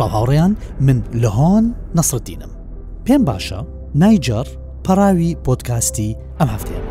ساڵ 0.00 0.10
هاوڕێیان 0.16 0.52
من 0.86 0.98
لە 1.22 1.30
هۆن 1.38 1.64
نەسرەتینم 1.98 2.52
پێم 3.06 3.22
باشە 3.30 3.60
نایجار 4.00 4.46
پەراوی 4.84 5.32
پۆتکاستی 5.46 6.16
ئەم 6.38 6.48
هەفتەیەمە 6.54 6.90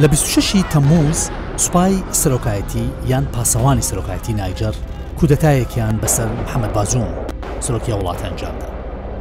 لە 0.00 0.06
26 0.08 0.62
تەمۆز 0.72 1.18
سوپای 1.64 1.94
سەرۆکایەتی 2.20 2.84
یان 3.10 3.24
پاسەوانی 3.34 3.84
سەرۆکایەتی 3.88 4.32
نایجار 4.40 4.74
کودەتایەکیان 5.18 5.94
بەسەر 6.02 6.28
محەممەد 6.40 6.72
بازووم 6.76 7.10
سرۆکی 7.64 7.92
وڵات 7.98 8.20
ئەنجامدا 8.24 8.68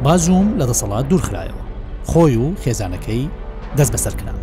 بازووم 0.04 0.48
لە 0.60 0.66
دەسەڵات 0.72 1.06
دوورخرایەوە 1.12 1.64
خۆی 2.12 2.36
و 2.44 2.46
خێزانەکەی 2.64 3.24
دەست 3.78 3.92
بەسەرکنا 3.96 4.34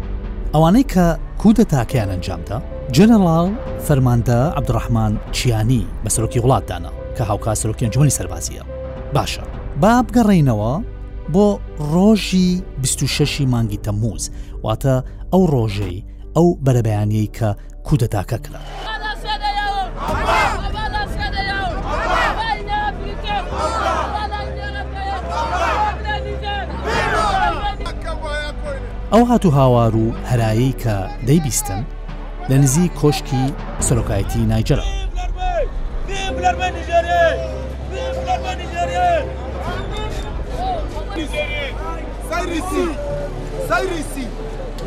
ئەوانەی 0.54 0.84
کە 0.94 1.06
کودە 1.42 1.64
تاکیان 1.72 2.08
ئەنجامدا 2.12 2.58
جەنەڵاو 2.96 3.46
فەرماندە 3.86 4.38
عبدڕحمان 4.58 5.12
چیانی 5.36 5.82
بەسەرۆکی 6.04 6.40
وڵاتدانە 6.44 6.90
کە 7.16 7.22
هاوکا 7.30 7.52
سەرۆکیان 7.60 7.90
جوانی 7.94 8.16
سەربازیە 8.18 8.62
باشە 9.16 9.44
با 9.82 9.92
بگەڕێینەوە 10.08 10.72
بۆ 11.32 11.46
ڕۆژی 11.92 12.50
26 12.82 13.50
مانگی 13.52 13.78
تەموز 13.84 14.22
واتە 14.64 14.94
ئەو 15.32 15.42
ڕۆژەی 15.54 15.98
ئەو 16.36 16.46
بەرەبیانەی 16.64 17.28
کە 17.38 17.48
کودەتاکە 17.86 18.38
کرا. 18.44 18.60
ئەو 29.14 29.24
هاتو 29.24 29.48
هاوار 29.50 29.96
و 29.96 30.12
هەرایی 30.30 30.74
کە 30.82 31.26
دەیبیستن 31.26 31.84
لە 32.48 32.52
نزی 32.54 32.88
کۆشکی 33.00 33.46
سەرۆکایەتی 33.88 34.40
نایجرە 34.50 34.84
سایریسی 42.30 42.84
سایریسی 43.68 44.26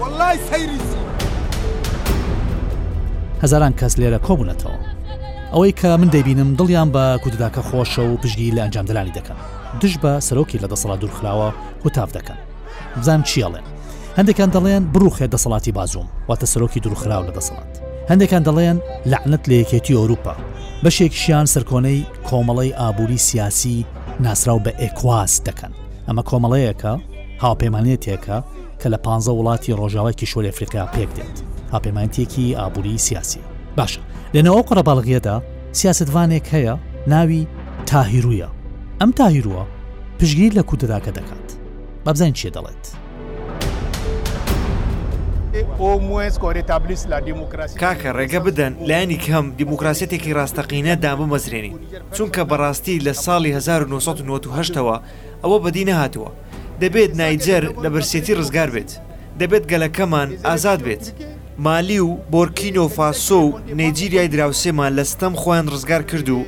وڵای 0.01 0.37
سایریسی 0.49 0.99
هەزاران 3.43 3.73
کەس 3.79 3.93
لێرە 3.99 4.19
کۆبوونەتەوە 4.27 4.75
ئەوەی 5.53 5.71
کە 5.79 5.89
من 6.01 6.09
دەبینم 6.15 6.49
دڵیان 6.59 6.89
بە 6.95 7.05
کودداکە 7.23 7.61
خۆشە 7.69 8.01
و 8.09 8.17
پشگی 8.17 8.51
لە 8.55 8.61
ئەنجامدەلانی 8.63 9.15
دەکەن 9.17 9.39
دش 9.81 9.93
بە 10.03 10.13
سەرۆکی 10.27 10.59
لە 10.63 10.67
دەسەڵات 10.71 10.99
دوورخراوە 11.01 11.49
هوتاف 11.83 12.09
دەکەن 12.17 12.37
بزانم 12.99 13.23
چیەڵێن 13.29 13.65
هەندێکان 14.19 14.49
دەڵێن 14.55 14.83
بڕوخێ 14.93 15.27
دەسەڵاتی 15.33 15.75
بازووم 15.77 16.07
واتە 16.29 16.45
سەرۆکی 16.51 16.83
دروخراو 16.83 17.27
لە 17.29 17.33
دەسەڵات 17.37 17.71
هەندێکان 18.09 18.43
دەڵێن 18.47 18.77
لەعنت 19.11 19.43
لە 19.49 19.53
یەکێتی 19.61 19.95
ئەوروپا 19.97 20.35
بەشێکشیان 20.83 21.45
سەرکۆنەی 21.53 21.99
کۆمەڵی 22.27 22.71
ئابووری 22.79 23.17
سیاسی 23.27 23.77
ناسراو 24.23 24.59
بە 24.65 24.71
ئێکواز 24.81 25.31
دەکەن 25.47 25.71
ئەمە 26.07 26.23
کۆمەڵەیەکە 26.29 26.93
هاوپەیمانێتێکە 27.43 28.37
کە 28.81 28.87
لە 28.93 28.97
15 29.05 29.37
وڵاتی 29.39 29.75
ڕۆژاوای 29.79 30.15
کیشۆری 30.19 30.49
ئەفریقیا 30.51 30.85
پێک 30.95 31.09
دێت 31.17 31.35
هاپەیمانتێکی 31.73 32.55
ئابووری 32.59 32.97
سیاسی 33.05 33.39
باشە 33.77 34.01
لێنەوە 34.35 34.61
قڕەباڵغیەدا 34.69 35.35
سیاستوانێک 35.79 36.45
هەیە 36.53 36.75
ناوی 37.13 37.41
تاهیرویە 37.89 38.49
ئەم 39.01 39.11
تاهیرووە 39.19 39.63
پشگیر 40.19 40.51
لە 40.57 40.63
کودەداکە 40.69 41.11
دەکات 41.17 41.47
بابزان 42.05 42.33
چێ 42.39 42.49
دەڵێت 42.57 42.85
au 45.79 45.99
moins 46.09 46.29
qu'on 46.37 46.51
rétablisse 46.53 47.07
la 47.09 47.21
démocratie. 47.21 47.79
کاکە 47.81 48.11
ڕێگە 48.17 48.39
بدەن 48.47 48.73
لایانی 48.89 49.17
کەم 49.25 49.45
دیموکراسەتێکی 49.59 50.33
ڕاستەقینە 50.37 50.93
دامە 51.03 51.25
مەزرێنی 51.33 51.73
چونکە 52.17 52.41
بەڕاستی 52.51 52.99
لە 53.05 53.13
ساڵی 53.23 53.51
1990ەوە 53.53 55.01
ئەوە 55.43 55.57
بەدی 55.63 55.85
نەهاتووە 55.89 56.31
دەبێت 56.81 57.11
نایجەر 57.19 57.63
لە 57.83 57.89
بەرسێتی 57.93 58.37
ڕزگار 58.39 58.69
بێت 58.75 58.91
دەبێت 59.39 59.65
گەلەکەمان 59.71 60.29
ئازاد 60.47 60.81
بێت 60.85 61.05
مالی 61.65 61.99
و 62.07 62.09
بۆرکینۆ 62.33 62.85
فاسۆ 62.95 63.41
و 63.47 63.53
نەیجیریای 63.79 64.27
دراوسێمان 64.33 64.91
لە 64.99 65.03
ستەم 65.11 65.33
خۆیان 65.41 65.67
ڕزگار 65.73 66.03
کرد 66.09 66.29
و 66.37 66.39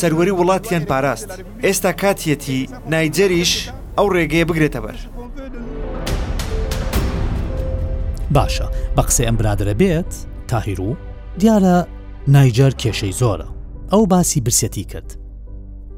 سەروەری 0.00 0.36
وڵاتیان 0.40 0.84
پاراست 0.90 1.30
ئێستا 1.64 1.92
کاتیەتی 2.00 2.60
نایجەریش 2.92 3.52
ئەو 3.98 4.06
ڕێگەیە 4.14 4.44
بگرێتە 4.50 4.80
بەر. 4.86 4.98
باشە 8.38 8.66
بە 8.96 9.02
قسەی 9.08 9.26
ئەم 9.26 9.36
برادرە 9.40 9.74
بێت 9.82 10.12
تاهیر 10.48 10.80
و 10.80 10.96
دیارە 11.40 11.76
نایجار 12.28 12.70
کێشەی 12.78 13.14
زۆرە 13.20 13.48
ئەو 13.92 14.06
باسی 14.06 14.40
برسەتی 14.46 14.84
کرد 14.92 15.16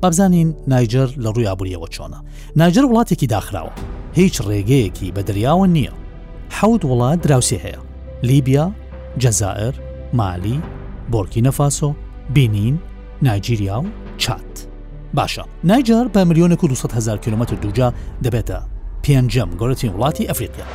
بابزانین 0.02 0.56
نایجر 0.68 1.06
لە 1.06 1.26
ڕووی 1.34 1.46
ئابوووریەوە 1.48 1.88
چۆنە 1.94 2.16
نایجر 2.56 2.84
وڵاتێکی 2.86 3.26
داخراوە 3.34 3.70
هیچ 4.14 4.40
ڕێگەیەکی 4.42 5.12
بە 5.16 5.22
دەریاوە 5.28 5.66
نییە 5.76 5.92
حەوت 6.56 6.82
وڵات 6.90 7.20
دراوسی 7.26 7.58
هەیە 7.64 7.80
لیبیا 8.22 8.72
جەزائر 9.18 9.74
مالی 10.12 10.62
بۆرکی 11.12 11.40
نەفاسۆ 11.46 11.86
بینین 12.34 12.78
نایجیریا 13.22 13.76
و 13.80 13.86
چات 14.16 14.48
باشە 15.18 15.44
نایجار 15.64 16.06
بە 16.14 16.16
ملیۆنە 16.28 16.56
200 16.62 16.92
هزار 16.92 17.18
کیلومتر 17.18 17.54
دووجا 17.56 17.92
دەبێتە 18.24 18.60
پێنجەم 19.06 19.50
گەورەترین 19.60 19.92
وڵاتی 19.98 20.28
ئەفریقیا. 20.28 20.66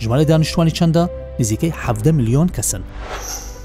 ژمارە 0.00 0.24
دانیشتوانی 0.30 0.70
چەندە 0.78 1.02
نزیکەی 1.42 1.72
7 1.74 2.06
میلیۆن 2.08 2.48
کەسن 2.48 2.80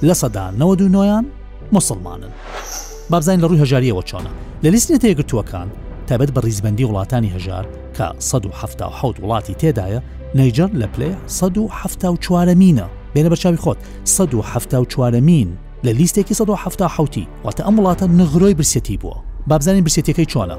لە 0.03 0.13
سەدا 0.13 0.43
92یان 0.59 1.25
مسلمانن 1.71 2.31
بابزین 3.09 3.39
لە 3.41 3.43
ڕووی 3.43 3.59
هەژاریەوە 3.63 4.01
چۆنە 4.09 4.31
لە 4.63 4.67
لیستنە 4.73 4.97
تێگرتووەکان 5.03 5.67
تابەت 6.07 6.29
بە 6.35 6.41
ریزبندی 6.45 6.85
وڵاتانی 6.87 7.29
هەژار 7.35 7.65
کە 7.95 8.07
1970 8.21 9.17
وڵاتی 9.23 9.53
تێدایە 9.61 10.01
نەیجر 10.35 10.67
لە 10.81 10.87
پلێ 10.93 11.11
1970 11.29 12.57
مینە 12.57 12.85
بێنە 13.15 13.29
بەچاوی 13.33 13.57
خۆت 13.61 13.77
1970 14.05 15.15
مین 15.15 15.57
لە 15.85 15.89
لیستێکی 15.89 16.33
1970 16.33 17.27
واتە 17.45 17.61
ئەم 17.63 17.75
وڵاتە 17.79 18.03
نغرۆی 18.03 18.53
برسێتی 18.53 18.97
بووە 19.03 19.17
بابزانین 19.47 19.83
برسێتەکەی 19.85 20.29
چۆنە 20.33 20.57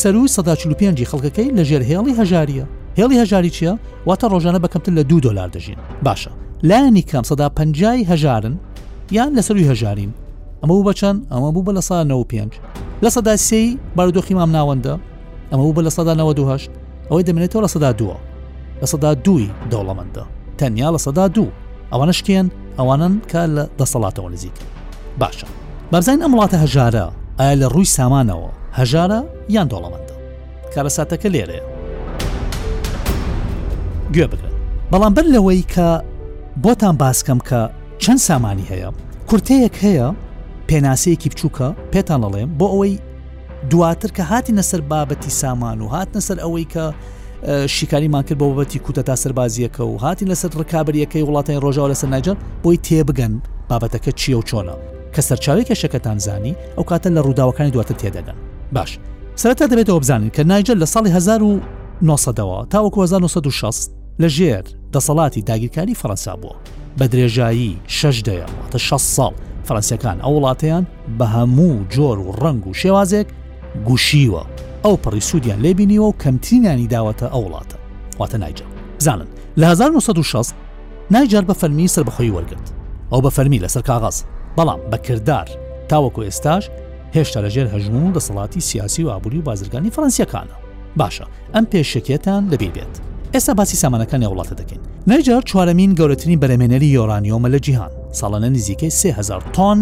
سەروی 0.00 0.28
1950 0.28 1.04
خەڵکەکەی 1.10 1.52
لە 1.56 1.64
ژێرهێڵی 1.64 2.16
هەژاریە 2.20 2.66
هێڵی 2.98 3.20
هەژاری 3.26 3.52
چییە؟ 3.56 3.72
واتە 4.08 4.26
ڕۆژانە 4.32 4.58
بەکەمتن 4.64 4.92
لە 4.98 5.02
دو 5.10 5.16
دلار 5.24 5.48
دەژین 5.54 5.78
باشە 6.06 6.30
لایانی 6.68 7.02
کەم 7.10 7.22
سەدا 7.30 7.46
پنجای 7.58 8.04
هەژارن 8.10 8.54
یان 9.16 9.30
لەسەروی 9.40 9.68
هەژارین 9.72 10.10
ئەمە 10.62 10.68
بوو 10.72 10.86
بەچەند 10.92 11.18
ئەمە 11.32 11.48
بوو 11.54 11.64
بە 11.66 11.72
لە 11.78 11.82
سا 11.88 11.96
95 12.04 12.52
لە 13.04 13.08
سەدا 13.16 13.34
سی 13.48 13.62
بارودۆخی 13.96 14.32
مام 14.38 14.50
ناوەندە 14.56 14.94
ئەمە 15.52 15.62
بوو 15.66 15.74
بە 15.76 15.80
لە 15.86 15.90
سەدا 15.96 16.12
98 16.14 16.70
ئەوەی 17.10 17.22
دەمێنێتەوە 17.28 17.60
لە 17.64 17.68
سەدا 17.74 17.90
دووە 18.00 18.16
لە 18.82 18.86
سەدا 18.92 19.10
دووی 19.24 19.46
دەوڵەمەندە 19.72 20.22
تەنیا 20.58 20.88
لە 20.96 20.98
سەدا 21.06 21.26
دوو 21.34 21.48
ئەوانە 21.92 22.10
شکێن 22.18 22.46
ئەوانن 22.78 23.14
کە 23.30 23.42
لە 23.56 23.64
دەسەڵاتەوە 23.78 24.28
نزیک 24.34 24.56
باشە 25.20 25.46
بابزین 25.92 26.20
ئەم 26.22 26.32
وڵاتە 26.34 26.56
هەژارە 26.64 27.04
ئایا 27.38 27.54
لە 27.60 27.66
ڕووی 27.74 27.92
سامانەوە 27.98 28.50
هەژارە 28.78 29.18
یان 29.54 29.68
دۆڵەمەندە 29.72 30.14
کارە 30.74 30.90
ساتەکە 30.96 31.28
لێرەیە 31.34 31.71
گوێ 34.14 34.26
بگرن 34.32 34.52
بەڵام 34.92 35.12
بەر 35.16 35.26
لەوەی 35.34 35.64
کە 35.72 35.88
بۆتان 36.64 36.94
باسکەم 37.04 37.38
کە 37.48 37.60
چەند 38.02 38.20
سامانی 38.28 38.64
هەیە 38.70 38.90
کورتەیەک 39.28 39.74
هەیە 39.84 40.08
پێناسەیەکی 40.70 41.28
بچووکە 41.32 41.68
پێتان 41.92 42.20
ئەڵێم 42.24 42.50
بۆ 42.58 42.66
ئەوەی 42.74 42.94
دواتر 43.70 44.10
کە 44.16 44.20
هاتی 44.30 44.52
نەسەر 44.60 44.80
بابەتی 44.92 45.30
سامان 45.40 45.78
و 45.80 45.86
هات 45.94 46.08
نەسەر 46.18 46.36
ئەوەی 46.44 46.66
کە 46.74 46.84
شیکاریمان 47.76 48.22
کرد 48.28 48.38
بەوەبەتی 48.42 48.78
کوتە 48.86 49.02
تا 49.08 49.14
سەربازیەکە 49.22 49.80
و 49.80 49.92
هاتی 50.04 50.24
لەسەر 50.30 50.50
ڕکابریەکەی 50.60 51.22
وڵاتین 51.28 51.56
ڕۆژاو 51.64 51.86
لەسەر 51.92 52.08
ناجان 52.14 52.36
بۆی 52.64 52.78
تێبگەن 52.88 53.34
بابەتەکە 53.70 54.10
چیە 54.20 54.34
و 54.40 54.42
چۆنە 54.48 54.76
کە 55.14 55.20
سەرچاوێکە 55.28 55.72
شەکەتان 55.82 56.18
زانی 56.26 56.54
ئەو 56.76 56.84
کاتە 56.90 57.08
لە 57.16 57.20
ڕووداوەکانی 57.26 57.70
دواتە 57.74 57.94
تێدەگەن 58.02 58.38
باش 58.72 58.98
سەرەتا 59.42 59.66
دەبێتەوە 59.72 60.00
بزانین 60.02 60.30
کە 60.36 60.40
نایجل 60.50 60.78
لە 60.84 60.88
ساڵی 60.94 61.10
1990ەوە 62.02 62.66
تاوەکو 62.70 63.02
1960 63.02 64.01
لە 64.20 64.28
ژێر 64.28 64.64
دەسەڵاتی 64.94 65.42
داگیرکاری 65.48 65.94
فەەنسا 66.00 66.34
بووە 66.42 66.54
بە 66.98 67.06
درێژایی 67.12 67.72
شش 67.86 68.20
دەیەواتە 68.26 68.76
6 68.78 69.02
ساڵ 69.16 69.32
فەەنسیەکان 69.68 70.18
ئەو 70.24 70.34
وڵاتیان 70.40 70.84
بە 71.18 71.26
هەموو 71.34 71.74
جۆر 71.94 72.18
و 72.18 72.32
ڕنگ 72.44 72.66
و 72.66 72.74
شێوازێک 72.80 73.28
گوشیوە 73.88 74.42
ئەو 74.84 74.96
پڕی 75.04 75.20
سوودیان 75.22 75.60
لێبینیەوە 75.62 76.00
و 76.08 76.14
کەمترینیانی 76.24 76.88
داوەتە 76.94 77.24
ئەو 77.32 77.44
وڵاتە 77.46 77.76
واتە 78.20 78.34
نایجار 78.38 78.68
زانن 78.98 79.26
لە 79.58 79.64
1960 79.66 80.54
نایجار 81.10 81.42
بە 81.48 81.52
فەرمی 81.54 81.88
سەر 81.94 82.04
بەخۆی 82.04 82.32
وەرگرت 82.34 82.68
ئەو 83.12 83.20
بە 83.22 83.30
فەرمی 83.30 83.60
لەسەر 83.66 83.82
کاغاز 83.82 84.24
بەڵام 84.56 84.80
بەکردار 84.92 85.48
تاوەکو 85.88 86.22
ئێستاش 86.22 86.64
هێشتا 87.14 87.40
لەژێر 87.44 87.66
هەژمون 87.74 88.04
و 88.08 88.12
دەسەڵاتی 88.20 88.60
سیاسی 88.60 89.04
و 89.04 89.08
ئابووری 89.08 89.38
و 89.38 89.42
بازرگانی 89.42 89.90
فەنسیەکانە 89.96 90.56
باشە 91.00 91.26
ئەم 91.54 91.64
پێشەکێتان 91.72 92.42
لەبێ 92.52 92.70
بێت 92.76 92.96
ئێستا 93.36 93.52
باسی 93.58 93.76
سامانەکانی 93.82 94.28
وڵاتە 94.32 94.52
دەکەین 94.60 94.80
نەجار 95.10 95.42
چوارەمین 95.50 95.92
گەورەترین 95.98 96.38
بەرەمێنەری 96.42 96.92
یۆرانیۆمە 96.98 97.48
لە 97.54 97.58
جیهان 97.66 97.90
ساڵانە 98.20 98.48
نزیکەی 98.56 98.90
3000 99.00 99.42
تۆن 99.54 99.78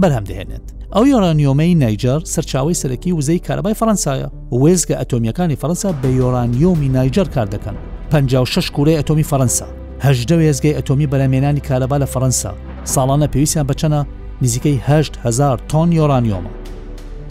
بەرهەم 0.00 0.24
دەهێنێت 0.30 0.66
ئەو 0.94 1.04
یۆرانیۆمەی 1.12 1.74
نایجار 1.82 2.20
سەرچاوی 2.34 2.74
سەرەکی 2.80 3.12
وزەی 3.18 3.38
کارەبای 3.46 3.74
فەەنسایە 3.80 4.28
وێزگە 4.62 4.96
ئەتۆمیەکانی 5.00 5.56
فەەنسا 5.62 5.90
بە 6.02 6.08
یۆرانیۆمی 6.20 6.88
نایجار 6.96 7.28
کار 7.34 7.46
دەکەن 7.54 7.76
56 8.10 8.70
کوورەی 8.74 8.98
ئەتۆمی 8.98 9.26
فەەنسا 9.30 9.66
هەجدە 10.06 10.34
وێزگەی 10.40 10.74
ئەتۆمی 10.76 11.06
بەرەمێنانی 11.12 11.62
کارەبا 11.68 11.96
لە 12.02 12.06
فەەنسا 12.14 12.52
ساڵانە 12.94 13.26
پێویستیان 13.32 13.66
بچەنە 13.70 14.00
نزیکەی 14.44 14.76
1000 14.76 15.60
تۆن 15.70 15.88
یۆرانیۆمە 15.98 16.52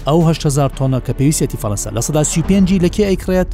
ئەو 0.08 0.20
1000 0.22 0.70
تۆنە 0.78 1.00
کە 1.08 1.12
پێویستێتی 1.20 1.58
فەەنسا 1.62 1.88
لە 1.96 2.02
سەدا 2.08 2.24
سوپێنجی 2.34 2.80
لەکێ 2.86 3.04
ئەیکرێت 3.12 3.48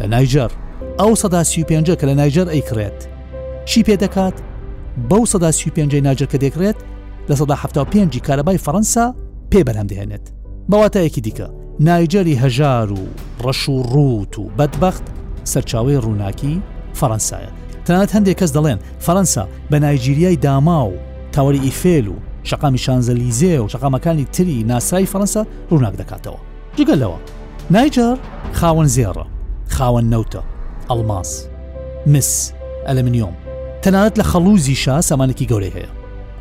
لە 0.00 0.06
نایجار 0.14 0.52
ئەو 1.00 1.12
سەدا 1.22 1.40
سی 1.50 1.62
پێنج 1.70 1.88
کە 2.00 2.04
لە 2.10 2.14
نایجر 2.20 2.46
ئەیکرێت 2.54 3.00
چی 3.70 3.80
پێ 3.86 3.94
دەکات 4.04 4.36
بەو 5.10 5.22
سەدا 5.32 5.50
سی 5.58 5.68
پێنج 5.74 5.92
ناجر 6.06 6.26
کە 6.32 6.38
دەکرێت 6.44 6.74
لە 7.30 7.34
سەدا 7.40 7.54
ه 7.62 7.64
پێنجی 7.92 8.20
کارەبای 8.26 8.62
فەەنسا 8.66 9.06
پێ 9.50 9.60
بەرهەم 9.66 9.86
دەێنێت 9.92 10.24
بەواتایەکی 10.70 11.20
دیکە 11.26 11.46
نایجەری 11.88 12.38
هەژار 12.42 12.88
و 12.98 13.02
ڕەش 13.44 13.62
و 13.68 13.76
ڕوت 13.92 14.32
و 14.38 14.44
بەدبخت 14.58 15.02
سەرچاوی 15.52 15.98
ڕووناکی 16.04 16.54
فەەنسایە 17.00 17.50
تەنانەت 17.86 18.10
هەندێک 18.16 18.36
کەس 18.40 18.50
دەڵێن 18.56 18.80
فەەنسا 19.06 19.44
بە 19.72 19.74
نایجیریای 19.84 20.36
داما 20.44 20.80
و 20.88 20.92
تاوەری 21.34 21.58
ئیفێل 21.66 22.06
و 22.08 22.14
شقامی 22.50 22.78
شانزەلیزێ 22.84 23.54
و 23.60 23.66
شقامەکانی 23.74 24.26
تری 24.34 24.64
ناسایی 24.70 25.08
فەەنسا 25.12 25.42
ڕووناک 25.70 25.94
دەکاتەوە 26.00 26.40
جگەلەوە 26.78 27.18
نایجار 27.74 28.16
خاوەن 28.60 28.88
زێڕە 28.96 29.24
خاوەن 29.76 30.08
نەوتە 30.14 30.42
ئەلماس 30.92 31.30
مس 32.12 32.28
ئەلمنیۆم 32.90 33.34
تەنانەت 33.84 34.14
لە 34.20 34.24
خەڵوزیشا 34.30 34.96
سامانێکی 35.08 35.48
گەورەی 35.50 35.72
هەیە 35.76 35.90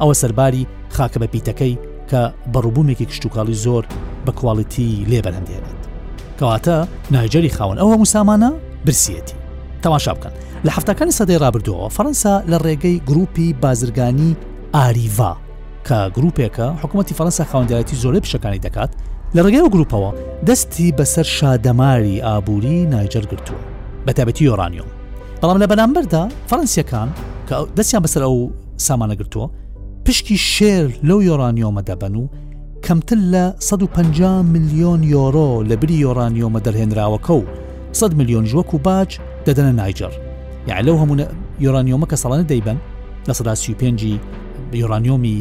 ئەوە 0.01 0.13
سەرباری 0.21 0.67
خاکە 0.95 1.17
بە 1.21 1.27
پیتەکەی 1.33 1.73
کە 2.11 2.21
بەڕووبوومێکی 2.53 3.05
کشتتوکاڵی 3.09 3.59
زۆر 3.65 3.83
بە 4.25 4.31
کواڵیتی 4.39 4.89
لێبەرهندێنێت 5.11 5.79
کەواتە 6.39 6.77
نایجەری 7.13 7.49
خاون 7.57 7.77
ئەوە 7.81 7.95
موسامانە 8.01 8.49
برسیەتی 8.85 9.35
تەماشا 9.83 10.13
بکەن 10.17 10.33
لە 10.65 10.71
هەفتەکانی 10.77 11.17
سەدەی 11.19 11.41
رابردوەوە 11.43 11.89
فەەنسا 11.95 12.35
لە 12.51 12.57
ڕێگەی 12.65 13.01
گروپی 13.09 13.47
بازرگانی 13.63 14.31
ئاریڤ 14.75 15.13
کە 15.87 15.97
گروپێکە 16.17 16.67
حکوومەتتی 16.81 17.17
فەەنسا 17.19 17.43
خاوەندایەتی 17.51 17.99
زۆرە 18.03 18.19
پیشەکانی 18.23 18.63
دەکات 18.65 18.91
لە 19.35 19.41
ڕێگەی 19.45 19.63
و 19.65 19.73
گروپەوە 19.75 20.11
دەستی 20.47 20.93
بەسەر 20.97 21.25
شادەماری 21.37 22.21
ئابووری 22.25 22.85
نایجەر 22.93 23.25
گرتووە 23.31 23.63
بەتابەتی 24.07 24.43
یۆرانیۆم 24.49 24.89
بەڵام 25.41 25.57
لە 25.63 25.67
بەنامبەردا 25.71 26.23
فەرەنسیەکان 26.49 27.09
کە 27.47 27.55
دەستیان 27.77 28.01
بەسەر 28.05 28.21
ئەو 28.27 28.35
سامانەگرتووە 28.87 29.47
پشکی 30.05 30.37
شێر 30.53 30.87
لەو 31.07 31.19
یۆرانیۆمە 31.29 31.81
دەبەن 31.89 32.13
و 32.21 32.23
کەمتر 32.85 33.19
لە 33.33 33.43
150 33.63 34.43
میلیۆن 34.53 35.01
یۆرۆ 35.13 35.49
لە 35.69 35.75
بری 35.81 35.97
یۆرانیۆمە 36.05 36.59
دەرهێنراوەکە 36.65 37.31
و 37.39 37.43
100 37.99 38.13
میلیۆن 38.19 38.45
ژوەک 38.51 38.69
و 38.73 38.77
باج 38.85 39.09
دەدەنە 39.47 39.73
نایجر 39.79 40.11
یاع 40.69 40.81
لەو 40.87 40.95
هەمونە 41.01 41.25
یۆرانیۆمە 41.65 42.05
کە 42.11 42.17
ساڵانە 42.23 42.45
دەیبن 42.51 42.77
لە 43.27 43.33
سەدا 43.39 43.53
پێنجی 43.81 44.13
یۆرانیۆمی 44.81 45.37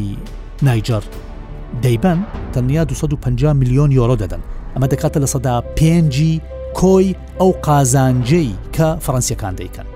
نایجر 0.66 1.02
دەیبەن 1.82 2.18
تەنیا 2.54 2.82
250 2.84 3.52
میلیۆن 3.60 3.90
یۆرۆ 3.98 4.16
دەدەن 4.22 4.40
ئەمە 4.76 4.86
دەکاتە 4.92 5.18
لە 5.20 5.26
سەدا 5.34 5.56
پێنجی 5.78 6.32
کۆی 6.76 7.14
ئەو 7.40 7.52
قازانجەی 7.66 8.50
کە 8.74 8.88
فەەنسیەکان 9.04 9.54
دەیکەن 9.60 9.86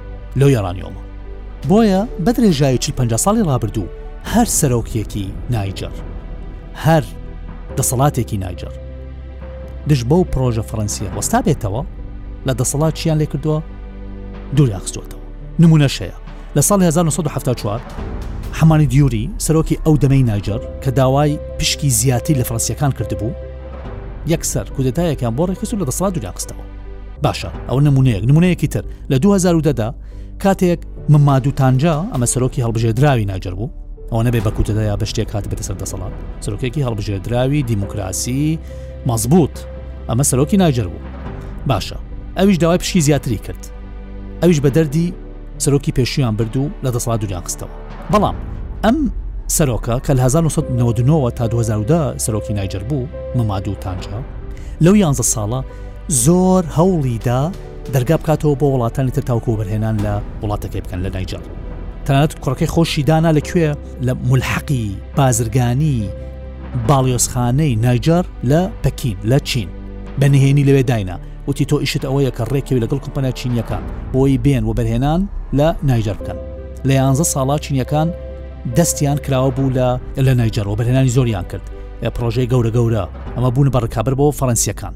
لەو 0.40 0.48
یارانیۆمە 0.50 1.02
بۆیە 1.68 2.02
بە 2.24 2.32
درێژایکی 2.36 2.92
پ 2.92 2.98
ساڵی 3.24 3.44
ڕابردوو 3.50 3.84
هەر 4.32 4.46
سەرۆکیەکی 4.58 5.26
نایجر 5.50 5.92
هەر 6.86 7.04
دەسەڵاتێکی 7.76 8.32
نایجر 8.44 8.72
دش 9.88 10.00
بەو 10.10 10.22
پرۆژە 10.32 10.62
فەڕەنسیە 10.70 11.08
وەستا 11.18 11.40
بێتەوە 11.46 11.82
لە 12.46 12.52
دەسەڵات 12.60 12.92
چیان 12.94 13.18
لێ 13.18 13.26
کردووە 13.26 13.58
دووریاخستوەتەوە 14.56 15.22
نمونە 15.60 15.88
شەیە 15.96 16.16
لە 16.56 16.62
ساڵ 16.68 16.80
1974 16.82 17.80
حمانی 18.58 18.86
دیوری 18.86 19.30
سەرۆکی 19.44 19.80
ئەو 19.84 19.94
دەمەی 20.02 20.24
نایجر 20.30 20.60
کە 20.82 20.90
داوای 20.90 21.38
پشکی 21.58 21.90
زیاتی 21.90 22.34
لە 22.34 22.44
فەڕەنسیەکان 22.48 22.92
کردبوو 22.98 23.32
یەکسەر 24.30 24.66
کودتایەکان 24.76 25.32
بۆ 25.38 25.42
ڕێکخست 25.50 25.74
و 25.74 25.76
لە 25.82 25.86
دەسڵات 25.90 26.12
دوراقستەوە 26.16 26.64
باشە 27.24 27.50
ئەو 27.68 27.78
نمونەیەک 27.86 28.24
نمونەیەکی 28.30 28.68
تر 28.74 28.84
لە 29.10 29.16
2010دا 29.24 29.88
کاتێک 30.44 30.80
ممادووتانجا 31.12 31.94
ئەمە 32.12 32.26
سەرۆکی 32.32 32.60
هەڵبژێدراوی 32.64 33.26
ناجر 33.32 33.54
بوو 33.58 33.70
ئەوە 34.10 34.22
نەبێ 34.26 34.40
بە 34.46 34.50
کوتەدایا 34.56 34.94
بە 35.00 35.06
شتێک 35.10 35.28
کات 35.32 35.44
بێتە 35.50 35.64
سەر 35.66 35.76
دەسەڵات 35.82 36.12
سەرۆکێکی 36.44 36.84
هەڵبژێدراوی 36.86 37.64
دیموکراسی 37.68 38.58
مەزبوط 39.08 39.54
ئەمە 40.08 40.24
سەرۆکی 40.30 40.54
ناجر 40.62 40.86
بوو 40.92 41.02
باشە 41.70 41.98
ئەویش 42.38 42.56
داوای 42.62 42.78
پشکی 42.78 43.00
زیاتری 43.06 43.38
کرد 43.46 43.62
ئەویش 44.42 44.58
بە 44.64 44.70
دەردی 44.76 45.08
سەرۆکی 45.64 45.92
پێشیان 45.98 46.34
برد 46.38 46.56
و 46.56 46.70
لە 46.84 46.90
دەسڵات 46.94 47.18
دوریاقستەوە 47.22 47.74
بەڵام 48.12 48.36
ئەم 48.84 48.96
سەرۆکە 49.48 49.94
کە 50.06 50.10
1990 50.14 51.30
تا 51.30 51.46
2010 51.48 52.18
سەرۆکی 52.18 52.52
نایجر 52.54 52.82
بوو 52.82 53.06
ممادوو 53.36 53.74
تانجا 53.74 54.22
لەو 54.84 54.94
11 54.96 55.22
ساڵە 55.22 55.62
زۆر 56.10 56.64
هەوڵیدا 56.76 57.52
دەرگا 57.94 58.16
بکاتەوە 58.22 58.58
بۆ 58.60 58.64
وڵاتانی 58.66 59.10
تر 59.12 59.22
تاوکو 59.22 59.56
بەرهێنان 59.56 59.96
لە 60.04 60.20
وڵاتەکەی 60.44 60.76
بکەن 60.76 61.02
لە 61.06 61.10
نایجار 61.14 61.40
تەنات 62.06 62.32
کوڕەکەی 62.44 62.68
خۆشی 62.72 63.02
دانا 63.06 63.32
لەکوێ 63.38 63.76
لە 64.02 64.12
ملحقی 64.30 64.96
بازرگانی 65.16 66.08
باڵیۆسخانەی 66.88 67.76
نایجار 67.84 68.24
لە 68.44 68.60
پەکین 68.84 69.16
لە 69.24 69.38
چین 69.48 69.68
بەنهێنی 70.20 70.64
لەوێ 70.68 70.82
داینا 70.90 71.18
وتی 71.48 71.64
تۆ 71.70 71.80
ئیشت 71.80 72.02
ئەوەیە 72.06 72.30
کە 72.36 72.44
ڕێکەوی 72.52 72.80
لەگەڵ 72.84 72.98
کومپەنە 73.04 73.30
چینیەکان 73.38 73.82
بۆی 74.14 74.38
بێن 74.44 74.64
و 74.64 74.74
بەرهێنان 74.78 75.20
لە 75.58 75.68
نایجار 75.88 76.16
بکەن 76.20 76.36
لە 76.88 76.92
11 76.92 77.24
ساڵا 77.34 77.56
چینیەکان 77.60 78.08
دەستیان 78.76 79.18
کراوە 79.18 79.50
بوو 79.56 79.70
لە 79.70 79.98
لە 80.18 80.34
نایجارەوە 80.38 80.76
بەهێنانی 80.76 81.14
زۆریان 81.16 81.44
کرد 81.50 81.62
پرۆژەی 82.14 82.50
گەورە 82.52 82.70
گەورە 82.76 83.06
ئەمە 83.36 83.50
بوون 83.54 83.68
بەڕکابر 83.70 84.14
بۆ 84.20 84.26
فەرەنسیەکان 84.38 84.94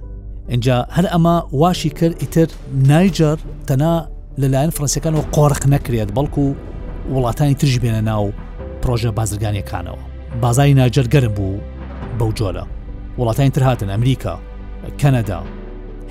اینجا 0.48 0.86
هەر 0.90 1.06
ئەمە 1.12 1.36
واشی 1.54 1.90
کرد 1.90 2.22
ئیتر 2.22 2.48
نایجار 2.74 3.38
تەنا 3.68 3.92
لەلایەن 4.40 4.70
فەرەنسیەکان 4.76 5.14
و 5.16 5.22
قۆرق 5.34 5.62
نەکرێت 5.72 6.10
بەڵکو 6.16 6.44
وڵاتانی 7.14 7.54
ترژ 7.60 7.78
بێنە 7.82 8.02
ناو 8.10 8.32
پرۆژە 8.82 9.08
بازرگانیەکانەوە 9.18 9.98
بازای 10.42 10.74
ناجر 10.74 11.06
گەرم 11.14 11.32
بوو 11.38 11.58
بەو 12.18 12.30
جۆرە 12.38 12.64
وڵاتانی 13.18 13.50
تر 13.54 13.62
هاتن 13.62 13.88
ئەمریکا 13.90 14.34
کەنەدا 15.00 15.40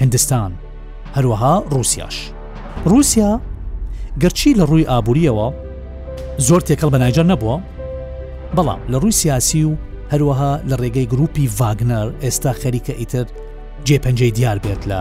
هندستان 0.01 0.51
هەروەها 1.15 1.71
رووسیاش 1.73 2.31
رووسیا 2.85 3.39
گەرچی 4.23 4.51
لە 4.59 4.63
ڕووی 4.69 4.85
ئابوووریەوە 4.91 5.47
زۆر 6.47 6.61
تێکەڵ 6.67 6.89
بە 6.93 6.97
نایجار 7.03 7.25
نەبووە 7.33 7.55
بەڵام 8.57 8.79
لە 8.91 8.97
ڕووی 9.03 9.15
سیاسی 9.21 9.63
و 9.67 9.77
هەروەها 10.11 10.51
لە 10.69 10.75
ڕێگەی 10.81 11.07
گروپی 11.13 11.51
ڤاگنەر 11.59 12.07
ئێستا 12.23 12.51
خەریکە 12.61 12.93
ئیتر 12.99 13.25
جێ 13.87 13.97
پەنجەی 14.03 14.31
دیار 14.37 14.57
بێت 14.65 14.81
لە 14.91 14.99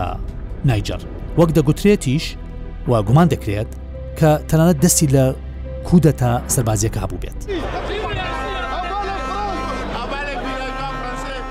نایجار 0.65 1.01
وەک 1.39 1.49
دەگوترێتیش 1.57 2.25
وا 2.89 2.99
گومان 3.07 3.27
دەکرێت 3.33 3.69
کە 4.19 4.31
تەنانەت 4.49 4.77
دەستی 4.83 5.07
لە 5.15 5.25
کودەتا 5.87 6.31
سەربازیەکە 6.53 6.99
هەبوو 7.03 7.21
بێت. 7.23 7.39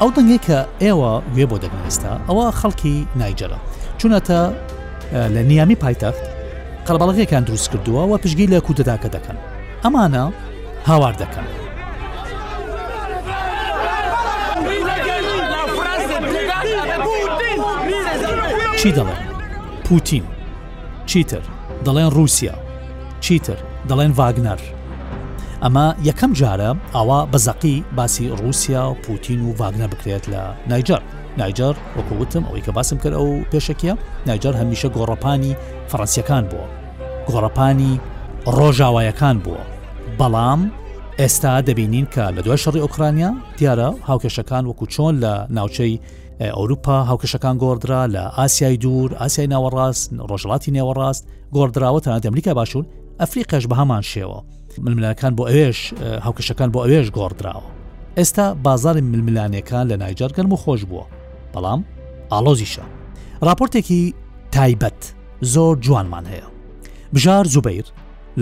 ئەو 0.00 0.10
دەنگێک 0.16 0.42
کە 0.46 0.58
ئێوە 0.82 1.12
گوێ 1.34 1.46
بۆ 1.50 1.56
دەگمێستا 1.64 2.12
ئەوە 2.28 2.46
خەڵکی 2.60 2.94
نایجرە 3.20 3.58
چونەتە 4.00 4.40
لە 5.34 5.40
نیامی 5.50 5.76
پایتەخت 5.84 6.24
قەڵبەڵغیەکان 6.86 7.42
دروست 7.48 7.68
کردووە 7.72 8.02
و 8.10 8.18
پشگی 8.22 8.46
لە 8.52 8.58
کودەداکە 8.66 9.08
دەکەن 9.16 9.38
ئەمانە 9.84 10.24
هاوار 10.86 11.14
دەکەن. 11.22 11.46
چی 18.80 18.90
دەڵێن؟ 18.96 19.20
پوتین، 19.84 20.24
چیتر، 21.06 21.42
دەڵێن 21.86 22.10
رووسیا، 22.16 22.54
چیتر، 23.20 23.58
دەڵێن 23.88 24.10
ڤاگنەر. 24.18 24.60
ئەمە 25.64 25.86
یەکەم 26.08 26.32
جارە 26.38 26.70
ئاوا 26.94 27.20
بەزەقی 27.32 27.76
باسی 27.96 28.28
رووسیا 28.40 28.84
و 28.90 28.94
پوتین 29.04 29.40
و 29.44 29.54
ڤاگنە 29.60 29.86
بکرێت 29.94 30.24
لە 30.32 30.42
نایجار. 30.68 31.02
نایجار 31.38 31.76
وەکووتتم 31.98 32.42
ئەوەی 32.46 32.62
کە 32.66 32.72
باسم 32.76 32.98
کرد 33.02 33.14
ئەو 33.18 33.30
پێشکیە 33.52 33.94
نایجار 34.26 34.54
هەمیشە 34.60 34.88
گۆڕپانی 34.96 35.54
فەڕەنسیەکان 35.90 36.44
بووە 36.50 36.66
گۆڕپانی 37.32 37.92
ڕۆژاوایەکان 38.56 39.36
بووە 39.44 39.62
بەڵام 40.18 40.60
ئێستا 41.20 41.52
دەبینین 41.68 42.06
کە 42.14 42.26
لە 42.36 42.40
دوای 42.44 42.58
شەڕی 42.64 42.82
ئۆکرانیا 42.84 43.30
دیارە 43.58 43.88
هاوکێشەکان 44.10 44.64
وەکو 44.68 44.86
چۆن 44.94 45.14
لە 45.24 45.32
ناوچەی 45.56 46.00
ئەوروپا 46.40 46.98
هاوکەشەکان 47.10 47.56
گۆدرا 47.62 48.02
لە 48.14 48.22
ئاسیای 48.38 48.76
دوور 48.84 49.10
ئاسیای 49.20 49.48
ناوەڕاست 49.54 50.04
ڕۆژڵاتی 50.30 50.70
نێوەڕاست 50.76 51.22
گۆدراوە 51.54 52.00
تەنە 52.04 52.20
ئەمریکا 52.28 52.52
باشوور 52.58 52.84
ئەفریقەش 53.20 53.64
بە 53.70 53.74
هەمان 53.80 54.02
شێوە 54.12 54.38
ململەکان 54.84 55.32
بۆ 55.38 55.44
ئەوێش 55.52 55.80
هاوکەشەکان 56.26 56.70
بۆ 56.74 56.78
ئەوێش 56.84 57.08
گۆڕدراوە 57.16 57.68
ئێستا 58.18 58.46
بازاری 58.66 59.00
ململانەکان 59.02 59.84
لە 59.92 59.96
نایجار 60.02 60.30
گەرم 60.36 60.52
و 60.52 60.56
خۆش 60.62 60.80
بووە 60.90 61.06
بەڵام 61.54 61.80
ئالۆزیشە 62.32 62.84
راپۆرتێکی 63.48 64.02
تایبەت 64.56 65.00
زۆر 65.54 65.76
جوانمان 65.78 66.24
هەیە 66.26 66.46
بژار 67.14 67.44
زوبیر 67.44 67.84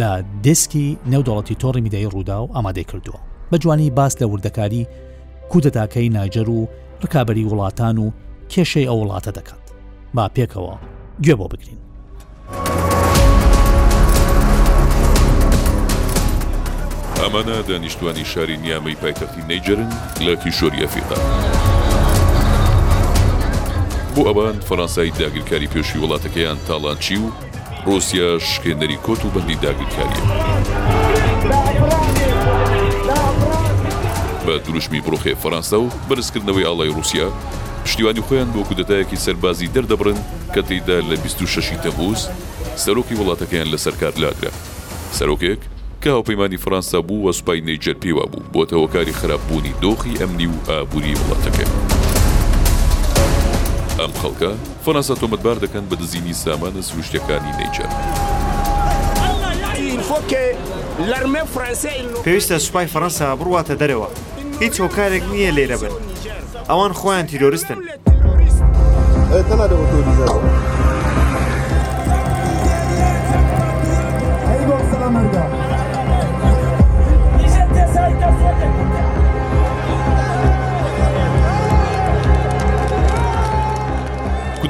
لە 0.00 0.24
دسکی 0.44 0.98
نێودەڵەتی 1.10 1.56
تۆڕی 1.62 1.80
میدای 1.86 2.10
ڕوودا 2.12 2.38
و 2.42 2.48
ئامادەی 2.54 2.84
کردووە 2.90 3.18
بە 3.50 3.56
جوانی 3.62 3.90
باس 3.90 4.14
لە 4.22 4.26
وردەکاری 4.30 4.86
کودەتاکەی 5.52 6.10
ناجەر 6.16 6.48
و 6.50 6.60
ڕکابی 7.02 7.46
وڵاتان 7.50 7.96
و 7.98 8.10
کێشەی 8.50 8.88
ئەو 8.88 8.98
وڵاتە 9.02 9.30
دەکات 9.38 9.64
با 10.14 10.26
پێکەوە 10.36 10.76
گوێ 11.24 11.34
بۆ 11.38 11.46
بگرین 11.52 11.80
ئەمانە 17.22 17.56
دانیشتوانی 17.68 18.24
شاری 18.32 18.56
نیامەی 18.56 18.96
پایتەختی 19.02 19.42
نەیجرن 19.50 19.90
لە 20.26 20.32
کیشۆری 20.42 20.82
ئەفریقا. 20.82 21.16
بۆ 24.14 24.22
ئەوان 24.28 24.56
فەرانسایی 24.68 25.12
داگیرکاری 25.20 25.68
پێشی 25.72 25.96
وڵاتەکەیان 26.02 26.58
تاڵانچی 26.68 27.16
و 27.22 27.28
ڕوسیا 27.86 28.28
شکێنەری 28.50 28.96
کۆت 29.06 29.22
و 29.24 29.28
بەندی 29.34 29.56
داگیرکاریە. 29.62 30.22
بە 34.46 34.54
دروشمی 34.66 35.00
بڕۆخێ 35.04 35.32
فەرەنسا 35.42 35.78
و 35.84 35.88
بەرزکردنەوەی 36.08 36.66
ئاڵای 36.68 36.92
رووسیا 36.96 37.28
پشتیوانی 37.84 38.20
خۆیان 38.26 38.48
بۆ 38.54 38.60
کودەتایەکی 38.68 39.20
سەربازی 39.24 39.70
دەردەبرن 39.74 40.18
کە 40.54 40.62
تێیدا 40.68 40.98
لە 41.10 41.16
26 41.18 41.70
تەموز 41.84 42.20
سەرۆکی 42.82 43.16
وڵاتەکەیان 43.20 43.68
لە 43.74 43.76
سەرکار 43.84 44.14
لاگرا. 44.22 44.52
سەرۆکێک 45.18 45.60
کە 46.02 46.08
هاوپەیمانی 46.16 46.58
فەرەنسا 46.64 46.98
بوو 47.06 47.30
وە 47.32 47.32
سوپای 47.38 47.60
نەیجەر 47.68 47.94
پێوا 48.02 48.24
بوو 48.30 48.46
بۆتەوەکاری 48.54 49.16
خراپبوونی 49.20 49.74
دۆخی 49.82 50.18
ئەمنی 50.20 50.46
و 50.52 50.58
ئابووری 50.68 51.16
وڵاتەکە. 51.20 51.66
ئەم 54.12 54.20
خەڵکە 54.22 54.50
فەنەسە 54.84 55.14
تۆمەتبار 55.20 55.56
دەکەن 55.64 55.84
بە 55.90 55.94
دزینی 56.00 56.34
سامانە 56.44 56.80
سروشتەکانی 56.88 57.52
نەیچە. 57.58 57.86
پێویستە 62.24 62.56
سوپای 62.64 62.86
فەەنسا 62.94 63.26
بڕواتە 63.40 63.74
دەرەوە 63.80 64.08
هیچ 64.62 64.74
هۆکارێک 64.82 65.22
نییە 65.32 65.50
لێرە 65.56 65.76
بن 65.82 65.94
ئەوان 66.70 66.92
خۆیان 67.00 67.26
تیرۆریستن. 67.30 67.78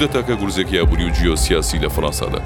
کودەتاکە 0.03 0.35
گورزێکی 0.41 0.75
یابووری 0.81 1.05
و 1.09 1.15
جیۆسیاسی 1.17 1.79
لە 1.85 1.89
فڕانسادا 1.95 2.41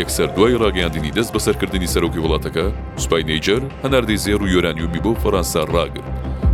یەکسەر 0.00 0.28
دوای 0.36 0.54
ڕاگەاندنی 0.62 1.14
دەست 1.18 1.30
بەسەرکردنی 1.36 1.90
سەرۆکی 1.94 2.20
وڵاتەکە 2.24 2.64
سوپای 3.02 3.24
نەیجەر 3.30 3.62
هەناردەی 3.84 4.20
زێر 4.24 4.40
و 4.42 4.48
یۆرانیومی 4.54 5.00
بۆ 5.04 5.12
فەرەنسا 5.22 5.62
ڕاگر 5.74 6.06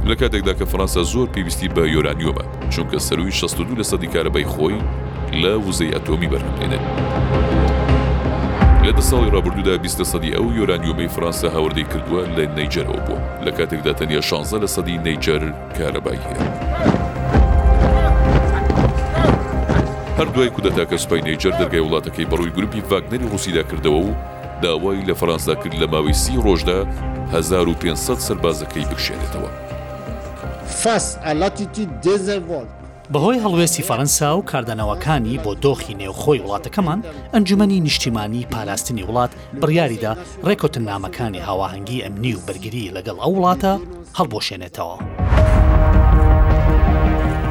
لە 0.09 0.15
کاتێکدا 0.21 0.53
کە 0.59 0.65
فەرەنسا 0.73 1.03
زۆر 1.13 1.29
پێویستی 1.35 1.69
بە 1.77 1.83
یۆرانیۆمە 1.95 2.45
چونکە 2.75 2.99
سەروی 3.07 3.33
62 3.33 3.75
لە 3.81 3.85
سەدی 3.91 4.09
کارەبەی 4.15 4.47
خۆی 4.53 4.79
لە 5.43 5.51
وزەی 5.67 5.93
ئەتۆمی 5.95 6.29
بەرهەمێنێت. 6.33 6.85
لە 8.87 8.93
دە 8.97 9.03
ساڵی 9.11 9.31
ڕابردوودا 9.35 9.75
بیستە 9.85 10.05
سەدی 10.13 10.31
ئەو 10.37 10.47
یۆرانیومەی 10.59 11.13
فەرەنسا 11.15 11.49
هاوردەی 11.55 11.87
کردووە 11.93 12.21
لە 12.37 12.45
نەیجەرەوە 12.57 13.01
بوو 13.07 13.21
لە 13.47 13.51
کاتێکدا 13.57 13.93
تەنیا 13.99 14.21
16 14.21 14.59
لە 14.65 14.69
سەدی 14.75 14.97
نەیجەر 15.07 15.43
کارەبای 15.79 16.21
هەیە. 16.25 16.45
هەردوای 20.19 20.51
کودەتا 20.57 20.85
کە 20.91 20.97
سپای 20.97 21.23
نەیجەر 21.29 21.55
دەرگای 21.61 21.81
وڵاتەکەی 21.87 22.25
بەڕووی 22.31 22.51
گروپی 22.57 22.81
ڤاگنەری 22.91 23.27
ڕوسیدا 23.33 23.63
کردەوە 23.71 24.01
و 24.09 24.15
داوای 24.63 25.05
لە 25.05 25.15
فەرانسدا 25.21 25.55
کرد 25.55 25.75
لە 25.75 25.87
ماوەی 25.93 26.13
سی 26.13 26.37
ڕۆژدا 26.37 26.85
1500 27.33 28.15
سەربازەکەی 28.15 28.85
بکشێنێتەوە. 28.87 29.49
فاس 30.67 31.19
ئەلاتی 31.25 31.89
دێزەڤۆلت 32.03 32.69
بەهۆی 33.13 33.41
هەڵوێستی 33.45 33.83
فەرەنسا 33.83 34.23
و 34.37 34.43
کاردانەوەکانی 34.45 35.39
بۆ 35.45 35.55
دۆخی 35.61 35.95
نێوخۆی 35.99 36.41
وڵاتەکەمان 36.41 37.01
ئەنجومی 37.35 37.81
نیشتیمانی 37.81 38.47
پاراستنی 38.51 39.03
وڵات 39.07 39.31
بڕیاریدا 39.61 40.17
ڕێکوتن 40.47 40.85
نامەکانی 40.91 41.39
هاواهنگگی 41.49 42.03
ئەمنی 42.05 42.35
و 42.35 42.41
بەرگری 42.47 42.93
لەگەڵ 42.97 43.17
ئەو 43.23 43.33
وڵاتە 43.37 43.73
هەڵبۆشێنێتەوە. 44.19 44.97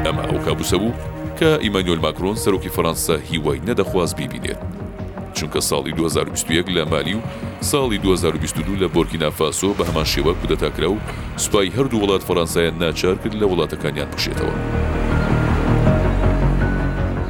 ئەمە 0.05 0.23
ئەو 0.29 0.37
کابوسە 0.45 0.77
بوو 0.77 0.91
کە 1.39 1.49
ئیمانیۆل 1.65 1.99
ماکرۆن 2.05 2.35
سەرۆکی 2.43 2.73
فەرەنسا 2.75 3.15
هیوای 3.29 3.59
نەدەخواست 3.67 4.13
بیبینێت 4.19 4.59
چونکە 5.37 5.59
ساڵی 5.69 5.91
2021 5.91 6.69
لە 6.75 6.83
مالی 6.91 7.13
و 7.17 7.21
ساڵی 7.71 7.97
2022 8.03 8.75
لە 8.81 8.87
بۆرکینافاسۆ 8.95 9.69
بە 9.77 9.83
هەمان 9.89 10.07
شێوە 10.13 10.31
کودەتاکرا 10.41 10.89
و 10.91 10.97
سوپای 11.43 11.71
هەردوو 11.77 12.01
وڵات 12.03 12.23
فەرەنسایان 12.27 12.75
ناچار 12.79 13.15
کرد 13.21 13.35
لە 13.41 13.45
وڵاتەکانیان 13.51 14.09
پوشێتەوە. 14.13 14.53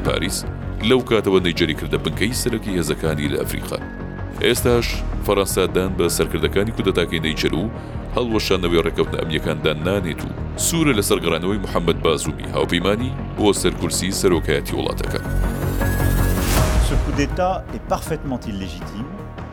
پاریس 0.05 0.45
لەو 0.89 1.01
کاتەوە 1.09 1.39
نەیجەری 1.45 1.75
کردە 1.79 1.97
بنکەی 2.05 2.33
سەرەکی 2.41 2.75
هێزەکانی 2.77 3.29
لە 3.33 3.37
ئەفریقا. 3.41 3.79
ئێستاش 4.43 4.87
فەەنسادان 5.25 5.91
بە 5.97 6.05
سەرکردەکانی 6.17 6.75
کودەتاکەی 6.77 7.23
نەیچەر 7.25 7.53
و 7.61 7.63
هەڵوەشانەوەی 8.15 8.83
ڕێکەوتە 8.85 9.17
ئەمیەکاندان 9.21 9.77
نانێت 9.87 10.21
و 10.25 10.29
سوورە 10.65 10.93
لە 10.99 11.03
سەرگەڕانەوەی 11.09 11.63
محەممەد 11.65 11.97
بازومی 12.05 12.47
هاوپەیمانی 12.55 13.11
بۆ 13.37 13.47
سەرکورسی 13.61 14.09
سەرۆکایەتی 14.21 14.75
وڵاتەکە. 14.77 15.19
کودتا 17.05 17.51
est 17.75 17.83
parfaitement 17.93 18.41
illégitime. 18.51 19.09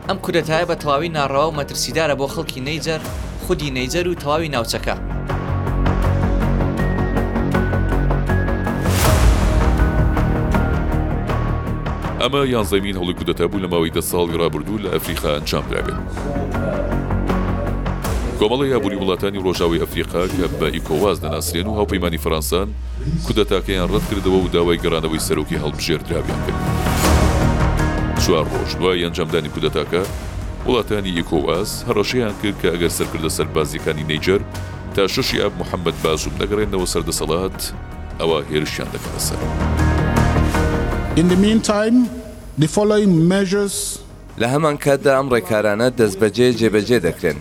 ئەم 0.09 0.17
کودەتایە 0.25 0.65
بە 0.69 0.75
تەواوی 0.81 1.09
ناڕاو 1.17 1.47
و 1.51 1.55
مەترسیدارە 1.59 2.15
بۆ 2.19 2.25
خەڵکی 2.33 2.59
نەیجەر 2.67 3.01
خودی 3.45 3.69
نەیجەر 3.77 4.05
و 4.07 4.15
تەواوی 4.21 4.49
ناوچەکە. 4.55 4.95
ئەمە 12.23 12.41
یانزەمین 12.55 12.95
هەڵی 13.01 13.13
کودەتەبوو 13.19 13.59
لە 13.63 13.67
ماوەی 13.73 13.91
دە 13.97 14.01
ساڵی 14.11 14.35
رابرردوو 14.41 14.81
لە 14.83 14.89
ئەفریقا 14.95 15.29
ئەنجامدابێت. 15.35 15.99
کۆمەڵی 18.39 18.67
یابووری 18.73 18.95
وڵاتانی 19.03 19.39
ڕۆژاوی 19.45 19.81
ئەفریقا 19.83 20.21
کە 20.35 20.45
بە 20.59 20.67
ئیکۆواز 20.75 21.17
دەناسرێن 21.23 21.67
و 21.67 21.75
هاوپەیمانی 21.79 22.21
فەرەنسان 22.23 22.67
کودەتاکەیان 23.27 23.89
ڕەت 23.93 24.05
کردەوە 24.09 24.39
و 24.41 24.47
داوای 24.55 24.79
گەرانەوەی 24.83 25.23
سەرۆکی 25.27 25.59
هەڵبژێردرابیان 25.63 26.41
کرد. 26.45 26.61
چوار 28.23 28.45
ڕۆژ 28.53 28.71
دوای 28.79 29.03
ئەنجامدانی 29.05 29.49
کودەتاکە 29.55 30.01
وڵاتانی 30.67 31.11
ئیکۆواز 31.17 31.69
هەڕەشەیان 31.87 32.33
کرد 32.41 32.55
کە 32.61 32.67
ئەگەر 32.73 32.91
سەرکردە 32.97 33.29
سەربازیەکانی 33.37 34.07
نەیجەر 34.11 34.41
تا 34.95 35.01
ششی 35.13 35.37
ئاب 35.43 35.53
محەممەد 35.61 35.97
بازوم 36.03 36.33
نەگەڕێنەوە 36.41 36.85
سەردەسەڵات 36.93 37.59
ئەوە 38.19 38.37
هێرشیان 38.49 38.89
دەکەسەر. 38.95 39.41
In 41.15 41.27
the 41.27 41.35
meantime, 41.37 41.97
the 42.61 42.67
following 42.67 43.27
measures 43.27 43.99
لە 44.37 44.47
هەمان 44.53 44.77
کاتدا 44.77 45.11
ئەم 45.17 45.27
ڕێکارانە 45.33 45.87
دەستبەجێ 45.97 46.47
جێبەجێ 46.59 46.99
دەکرێن. 47.07 47.39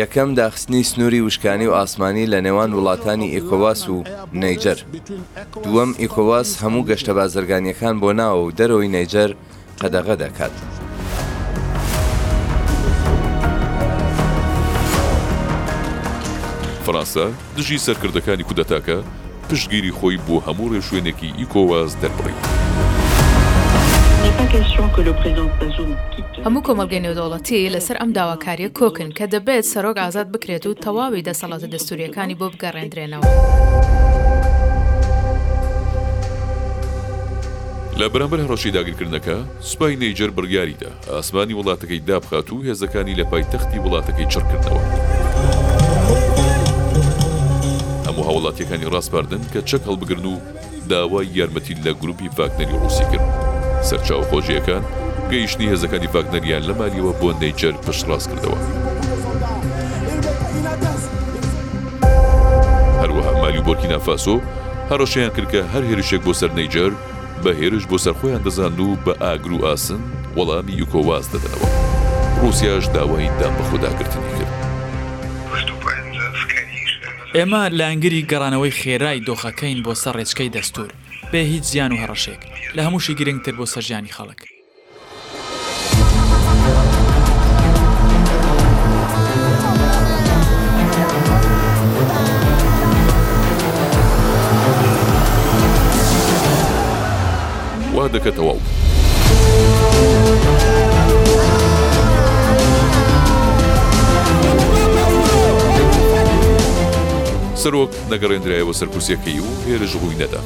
یەکەم 0.00 0.30
داخستنی 0.40 0.82
سنووری 0.90 1.20
وشکانی 1.26 1.66
و 1.66 1.74
ئاسمانی 1.80 2.26
لە 2.32 2.40
نێوان 2.46 2.70
وڵاتانی 2.76 3.32
ئیکۆواس 3.36 3.82
و 3.94 3.96
نەیجەر. 4.42 4.78
دووەم 5.64 5.90
ئیکۆواس 6.02 6.48
هەموو 6.62 6.86
گەشتە 6.90 7.12
بازرگانیەکان 7.18 7.94
بۆ 8.02 8.10
ناوە 8.20 8.40
و 8.44 8.52
دەرەوەی 8.58 8.92
نەیجەر 8.96 9.30
قەدەغە 9.82 10.14
دەکات. 10.22 10.54
فەرانسا 16.84 17.26
دژی 17.58 17.78
سەرکردەکانی 17.86 18.44
کودەتاکە 18.48 18.98
پشتگیری 19.50 19.92
خۆی 19.98 20.16
بۆ 20.26 20.36
هەموو 20.46 20.70
ڕێشوێنێکی 20.72 21.28
ئیکۆواز 21.42 21.90
دەربڕیت. 22.02 22.51
هەموو 26.46 26.62
کۆمەلگەی 26.68 27.02
نێودەوڵەتی 27.06 27.58
لەسەر 27.74 27.96
ئەم 28.00 28.10
داواکاریە 28.18 28.68
کۆکن 28.80 29.08
کە 29.18 29.24
دەبێت 29.34 29.64
سەرۆک 29.72 29.96
ئازاد 30.04 30.28
بکرێت 30.34 30.64
و 30.66 30.74
تەواوی 30.84 31.22
دەسەڵاتە 31.28 31.68
دەستوریەکانی 31.74 32.36
بۆ 32.40 32.46
بگەڕێندرێنەوە. 32.52 33.24
لە 38.00 38.06
بەرامبەر 38.12 38.38
هەڕۆشی 38.44 38.74
داگیرکردنەکە 38.76 39.36
سوپای 39.68 39.96
نەیجر 40.02 40.30
بڕیاریدا 40.36 40.90
ئاسمانی 41.14 41.54
وڵاتەکەی 41.58 42.00
دابخات 42.08 42.48
و 42.52 42.62
هێزەکانی 42.68 43.14
لە 43.20 43.24
پایتەختی 43.30 43.78
وڵاتەکەی 43.84 44.26
چڕکردنەوە. 44.32 44.82
هەموو 48.06 48.24
هاوڵاتیەکانی 48.28 48.86
ڕاستپاردن 48.94 49.42
کە 49.52 49.60
چەک 49.68 49.82
هەڵبگرن 49.88 50.26
و 50.32 50.34
داوای 50.90 51.26
یارمەتی 51.38 51.74
لە 51.84 51.90
گروپی 52.00 52.28
ڤاکنەری 52.38 52.76
ڕوسی 52.82 53.06
کرد. 53.12 53.51
سەرچاو 53.90 54.22
خۆشیەکان 54.30 54.82
گەیشتنی 55.32 55.70
هێزەکانی 55.72 56.12
ڤاگنەریان 56.14 56.62
لە 56.68 56.74
مالیەوە 56.80 57.12
بۆ 57.20 57.28
نەیجەر 57.42 57.74
پشتڕاست 57.84 58.28
کردەوە. 58.30 58.58
هەروەها 63.02 63.32
مالی 63.42 63.62
بۆرکینا 63.68 63.98
فاسۆ 64.06 64.36
هەڕەشیان 64.90 65.30
کردکە 65.36 65.60
هەر 65.72 65.82
هێرشێک 65.90 66.22
بۆ 66.26 66.32
سەر 66.40 66.50
نەیجەر 66.58 66.92
بە 67.42 67.50
هێرش 67.60 67.84
بۆ 67.90 67.96
سەرخۆیان 68.04 68.42
دەزاند 68.46 68.78
و 68.84 68.88
بە 69.04 69.12
ئاگر 69.22 69.52
و 69.54 69.64
ئاسن 69.66 70.00
وەڵامی 70.38 70.74
یوکۆواز 70.80 71.24
دەدەنەوە. 71.32 71.68
رووسیاش 72.42 72.84
داوای 72.94 73.30
دام 73.40 73.54
بە 73.58 73.62
خودداگررتنی 73.68 74.30
کرد. 74.38 74.54
ئێمە 77.36 77.62
لانگری 77.78 78.26
گەڕانەوەی 78.30 78.76
خێرای 78.80 79.22
دۆخەکەین 79.26 79.78
بۆ 79.84 79.92
سەر 80.02 80.14
ڕێچکەی 80.20 80.50
دەستور. 80.56 80.90
بێ 81.32 81.42
هیچ 81.54 81.64
زیان 81.72 81.92
و 81.92 81.96
هەڕەشێک 82.02 82.42
لە 82.76 82.80
هەمووشی 82.86 83.14
گرنگتر 83.20 83.54
بۆ 83.58 83.64
سەرژیانی 83.74 84.12
خەڵک. 84.16 84.40
وا 97.94 98.04
دەکەتەوە. 98.14 98.54
سەرۆک 107.62 107.92
نەگەڕێنرایەوە 108.12 108.72
سەرکوسیەکەی 108.80 109.38
و 109.44 109.48
هێرش 109.66 109.92
ڕووی 110.02 110.16
نەدا. 110.22 110.42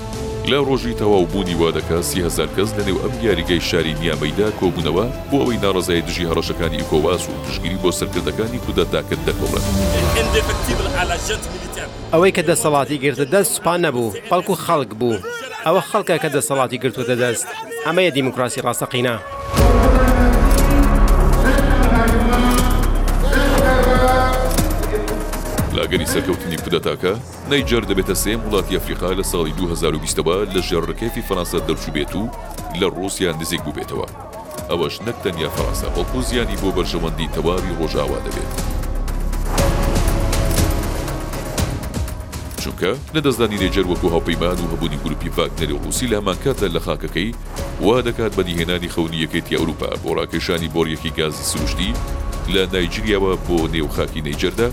لە 0.50 0.58
ڕۆژی 0.68 0.94
تەواو 1.02 1.26
بوونی 1.32 1.56
وادەکە 1.60 1.98
سیهزار 2.10 2.46
کەس 2.56 2.68
لەنێو 2.78 3.02
ئەم 3.02 3.14
یاریگەی 3.26 3.60
شاری 3.68 3.94
نیامەیدا 4.02 4.48
کۆبوونەوە 4.60 5.04
بۆ 5.30 5.36
ئەوەی 5.40 5.60
ناڕزای 5.64 6.00
دژی 6.06 6.28
هەڕەشەکانی 6.30 6.78
ئیکۆواز 6.80 7.20
و 7.26 7.34
پشگیری 7.44 7.80
بۆ 7.82 7.90
سەرکردەکانی 7.98 8.62
کودەتاکرد 8.66 9.22
دەکۆڕێت 9.28 9.64
ئەوەی 12.12 12.32
کە 12.36 12.42
دەسەڵاتی 12.48 12.96
گرتە 13.04 13.26
دەست 13.34 13.50
سوپان 13.56 13.78
نەبوو 13.84 14.14
بەڵکو 14.30 14.54
خەڵک 14.64 14.90
بوو 15.00 15.18
ئەوە 15.66 15.82
خەڵکە 15.90 16.16
کە 16.22 16.28
دەسەڵاتی 16.36 16.78
گرتووە 16.82 17.06
دەدەست 17.10 17.46
ئەمەیە 17.86 18.10
دیموکراسی 18.16 18.60
ڕاستەقینە. 18.66 19.14
ئەگەری 25.86 26.12
سەرکەوتنی 26.14 26.58
کودەتاکە 26.64 27.12
نەیجار 27.50 27.84
دەبێتە 27.90 28.14
سێم 28.22 28.40
وڵاتی 28.46 28.76
ئەفریقا 28.76 29.10
لە 29.18 29.24
ساڵی 29.32 29.54
2020ەوە 29.60 30.36
لە 30.54 30.60
ژێڕکێفی 30.68 31.22
فەنانسا 31.28 31.58
دەرچوبێت 31.68 32.12
و 32.20 32.22
لە 32.80 32.86
ڕوسیا 32.96 33.30
نزیک 33.40 33.60
بووبێتەوە 33.66 34.06
ئەوەش 34.70 34.94
نەک 35.06 35.16
تەنیا 35.24 35.48
فەرەنسا 35.56 35.88
بەڵکو 35.94 36.18
زیانی 36.28 36.56
بۆ 36.62 36.68
بەرژەوەندی 36.76 37.32
تەواوی 37.34 37.76
ڕۆژاوا 37.80 38.18
دەبێت 38.26 38.52
چونکە 42.62 42.90
لەدەستدانی 43.16 43.60
لێجر 43.62 43.84
وەکو 43.90 44.08
هاوپەیمان 44.14 44.58
و 44.60 44.70
هەبوونی 44.72 44.98
گروپی 45.04 45.30
ڤاگنەری 45.36 45.78
ڕوسی 45.84 46.06
لە 46.12 46.16
ئەمانکاتە 46.18 46.66
لە 46.74 46.80
خاکەکەی 46.86 47.30
وا 47.84 47.96
دەکات 48.08 48.32
بەدیهێنانی 48.38 48.92
خەونیەکەیتی 48.94 49.56
ئەوروپا 49.58 49.90
بۆ 50.02 50.10
ڕاکێشانی 50.18 50.72
بۆریەکی 50.74 51.10
گازی 51.18 51.44
سروشتی 51.50 51.90
لە 52.54 52.62
نایجریاوە 52.74 53.32
بۆ 53.46 53.56
نێوخاکی 53.74 54.22
نەیجەردا 54.28 54.68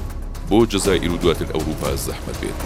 بۆ 0.53 0.65
جزائیر 0.69 1.11
و 1.11 1.17
دواتر 1.17 1.45
ئەوروپا 1.53 1.89
زەحمت 2.05 2.37
بێت. 2.41 2.57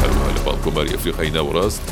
هەروها 0.00 0.30
لە 0.36 0.40
باڵکۆماری 0.46 0.92
ئەفریقای 0.96 1.30
ناوەڕاست 1.36 1.82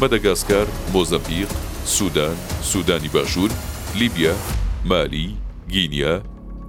بەدەگاسکار 0.00 0.66
مۆزەمبیق، 0.94 1.50
سودان، 1.86 2.36
سودانی 2.70 3.08
باشوور، 3.08 3.50
لیبیا، 4.00 4.34
مالی، 4.90 5.28
گینیا، 5.74 6.14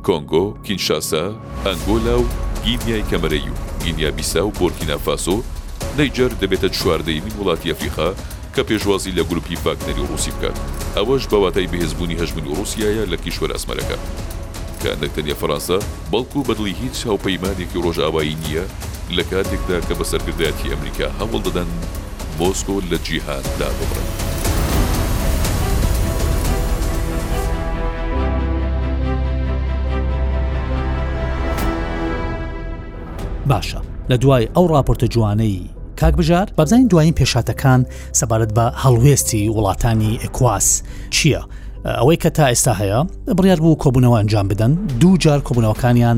کۆنگۆ، 0.08 0.46
کینشاسا، 0.66 1.24
ئەنگۆلا 1.66 2.16
و 2.22 2.26
گینیای 2.66 3.04
کەمەرەی 3.10 3.48
و 3.54 3.56
گینیا 3.84 4.10
بیسا 4.18 4.42
و 4.48 4.52
بۆرکینافاسۆ 4.60 5.36
نەیجار 5.98 6.32
دەبێتە 6.42 6.68
چواردەیمی 6.78 7.34
وڵاتی 7.40 7.70
ئەفریقا 7.72 8.10
کە 8.56 8.62
پێشوازی 8.70 9.12
لە 9.18 9.24
گروپی 9.30 9.56
فاکنەری 9.64 10.06
ڕوسی 10.10 10.32
بکات 10.36 10.58
ئەوەش 10.96 11.24
بەواتای 11.32 11.68
بەهێزبوونی 11.72 12.20
هەژمن 12.22 12.46
و 12.48 12.56
ڕوسیایە 12.58 13.04
لە 13.12 13.18
کیشوەر 13.24 13.52
ئەسمەرەکە 13.56 13.98
کە 14.84 14.92
نەکتەنە 15.04 15.36
فەرەنسا 15.42 15.78
بەڵکو 16.12 16.42
بەدڵی 16.48 16.74
هیچ 16.82 16.98
هاوپەیمانێکی 17.08 17.82
ڕۆژاوایی 17.86 18.36
نییە 18.44 18.64
لە 19.18 19.24
کاتێکدا 19.32 19.78
کە 19.88 19.94
بە 20.00 20.06
سەرکردایەتی 20.12 20.72
ئەمریکا 20.72 21.08
هەوڵ 21.20 21.42
دەدەن 21.48 21.70
مۆسکۆ 22.40 22.76
لە 22.92 22.98
جیهاندا 23.06 23.70
ببڕن. 23.78 24.08
باشە 33.52 33.80
لە 34.10 34.16
دوای 34.22 34.50
ئەو 34.56 34.66
راپۆرتە 34.74 35.08
جوانەی 35.14 35.70
کاک 36.00 36.14
بژار 36.20 36.48
بەبزانین 36.58 36.88
دوایین 36.88 37.16
پێشاتەکان 37.20 37.82
سەبارەت 38.20 38.52
بە 38.58 38.66
هەڵوێستی 38.84 39.44
وڵاتانی 39.56 40.14
ئەکواس 40.24 40.68
چییە؟ 41.16 41.42
ئەوەی 41.86 42.18
کە 42.24 42.30
تا 42.38 42.50
ئێستا 42.54 42.74
هەیە 42.82 43.00
بڕیار 43.38 43.60
بوو 43.64 43.78
کۆبوونەوە 43.84 44.18
ئەنجام 44.20 44.46
بدەن 44.54 44.72
دوو 45.02 45.14
جار 45.24 45.40
کۆبوونەوەکانیان 45.48 46.18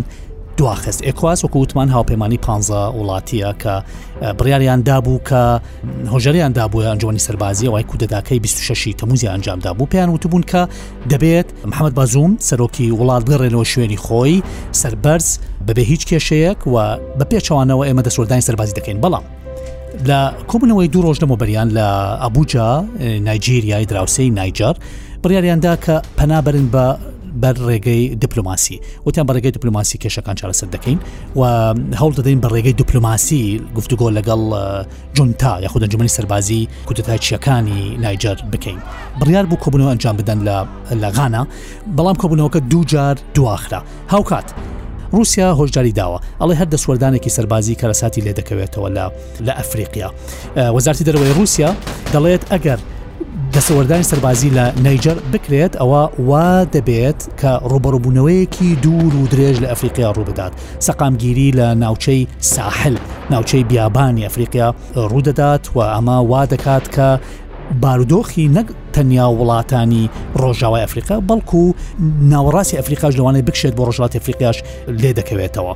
دواخست 0.58 1.00
ئێکواز 1.08 1.38
وەکووتمان 1.46 1.88
هاوپەیمانانی 1.96 2.38
پ 2.46 2.62
وڵاتیە 3.00 3.52
کە 3.64 3.74
بڕیاریان 4.40 4.80
دابوو 4.88 5.20
کە 5.30 5.42
هۆژەریان 6.12 6.52
دابووە 6.58 6.84
ئەنجوانی 6.90 7.20
سەربازی 7.26 7.66
ئەوای 7.68 7.84
کودەداکەی 7.90 8.40
26 8.40 8.94
تەموزی 9.00 9.28
ئەنجامدا 9.32 9.72
بوو 9.78 9.88
پێیان 9.94 10.10
وتبوون 10.10 10.42
کە 10.52 10.62
دەبێت 11.12 11.46
محەممەد 11.72 11.94
بازوم 11.96 12.32
سەرۆکی 12.50 12.88
وڵات 13.00 13.24
بگەڕێنەوە 13.30 13.66
شوێنی 13.74 13.98
خۆی 14.06 14.44
سربەرز 14.82 15.28
بەبێ 15.68 15.80
هیچ 15.92 16.02
کێشەیەک 16.14 16.62
و 16.68 16.98
بە 17.20 17.24
پێچوانەوە 17.32 17.84
ئێمە 17.88 18.02
دەسوەردانی 18.08 18.42
سەربازی 18.48 18.74
دەکەین 18.78 19.00
بەڵام 19.04 19.24
لە 20.10 20.20
کۆبنەوەی 20.50 20.88
دوو 20.94 21.02
ڕۆژ 21.14 21.18
لەمەبەریان 21.24 21.70
لە 21.78 21.88
ئەبوجا 22.24 22.70
نایجیریای 23.26 23.86
دراوسی 23.90 24.30
نایجار 24.30 24.76
بڕیاریاندا 25.24 25.76
کە 25.86 25.96
پەنابرن 26.22 26.68
بە 26.74 26.86
بەر 27.44 27.56
ڕێگەی 27.68 28.16
دیپلوماسی 28.24 28.80
وتیان 29.06 29.28
بە 29.28 29.32
ڕێگەی 29.36 29.52
دیپلوماسی 29.58 29.98
کێشەکان 30.04 30.36
چارەسەر 30.42 30.68
دەکەین 30.76 31.00
و 31.36 31.42
هەوڵ 32.00 32.12
دەدەین 32.18 32.42
بە 32.42 32.48
ڕێگەی 32.54 32.74
دیپلوماسی 32.82 33.62
گفتوگۆ 33.76 34.10
لەگەڵ 34.18 34.42
جونتا 35.16 35.54
یاخود 35.64 35.82
ئەنجمەی 35.84 36.08
سەربازی 36.18 36.68
کوتتاچیەکانی 36.88 37.98
نایجر 38.04 38.38
بکەین 38.52 38.78
بڕیار 39.22 39.46
بوو 39.48 39.58
کۆبوونەوە 39.64 39.92
ئەنجام 39.94 40.16
بدەن 40.20 40.40
لە 40.48 40.58
لەغانا 41.04 41.44
بەڵام 41.98 42.16
کۆبوونەوەکە 42.22 42.60
دووجار 42.72 43.16
دواخرا 43.36 43.82
هاوکات. 44.12 44.48
رووسیا 45.14 45.48
هۆشداری 45.60 45.94
داوە 46.00 46.18
ئەڵێ 46.42 46.56
هەر 46.60 46.68
دەسوەردانێکی 46.76 47.30
سەربازی 47.36 47.76
کەرەساتی 47.82 48.22
لێ 48.26 48.34
دەکەوێتەوە 48.40 48.90
لە 48.98 49.04
لە 49.46 49.52
ئەفریقیا 49.60 50.10
وەزارتی 50.76 51.04
دەرەوەی 51.08 51.34
رووسیا 51.38 51.70
دەڵێت 52.14 52.44
ئەگەر 52.52 52.80
دەسەوەردانی 53.56 54.04
سەربازی 54.12 54.50
لە 54.58 54.66
نەیجر 54.86 55.18
بکرێت 55.34 55.74
ئەوە 55.80 56.04
وا 56.30 56.50
دەبێت 56.76 57.20
کە 57.42 57.52
ڕوبەڕبوونەوەیەکی 57.72 58.70
دوور 58.84 59.14
و 59.18 59.28
درێژ 59.34 59.56
لە 59.64 59.68
ئەفریقیا 59.72 60.10
ڕووبدات 60.18 60.52
سەقامگیری 60.86 61.50
لە 61.60 61.66
ناوچەی 61.84 62.22
ساحل 62.54 62.96
ناوچەی 63.32 63.64
بیابانی 63.70 64.24
ئەفریقیا 64.26 64.68
ڕوودەدات 65.12 65.64
و 65.76 65.80
ئەما 65.92 66.18
وا 66.32 66.42
دەکات 66.54 66.86
کە 66.96 67.10
بارودۆخی 67.82 68.48
نەک 68.58 68.68
تەنیا 68.96 69.26
وڵاتانی 69.40 70.04
ڕۆژاوای 70.42 70.82
ئەفریقا 70.84 71.16
بەڵکو 71.30 71.60
ناوەڕاستی 72.32 72.76
ئەفریقاش 72.80 73.14
لەوانێ 73.20 73.42
بکشێت 73.48 73.74
بۆ 73.78 73.84
ڕۆژات 73.90 74.14
ئەفریقاش 74.16 74.58
لێ 75.02 75.12
دەکەوێتەوە 75.20 75.74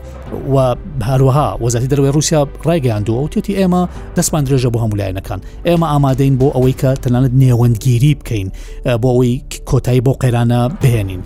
و 0.54 0.76
هەروەها 1.10 1.48
وەزاتی 1.64 1.88
دەروێ 1.92 2.10
رووسیا 2.16 2.42
ڕایگەاندووە 2.68 3.20
و 3.24 3.28
تێتی 3.34 3.58
ئێمە 3.60 3.82
دەستمان 4.18 4.44
درێژە 4.48 4.70
بۆ 4.74 4.80
هەمولایەنەکان 4.84 5.40
ئێمە 5.68 5.88
ئامادەین 5.92 6.38
بۆ 6.40 6.48
ئەوەی 6.56 6.76
کە 6.82 6.90
تەنانەت 7.04 7.34
نێوەندگیری 7.44 8.16
بکەین 8.20 8.48
بۆ 9.02 9.08
ئەوی 9.16 9.34
کۆتایی 9.70 10.02
بۆ 10.06 10.12
قەیرانە 10.22 10.60
بهێنین 10.82 11.22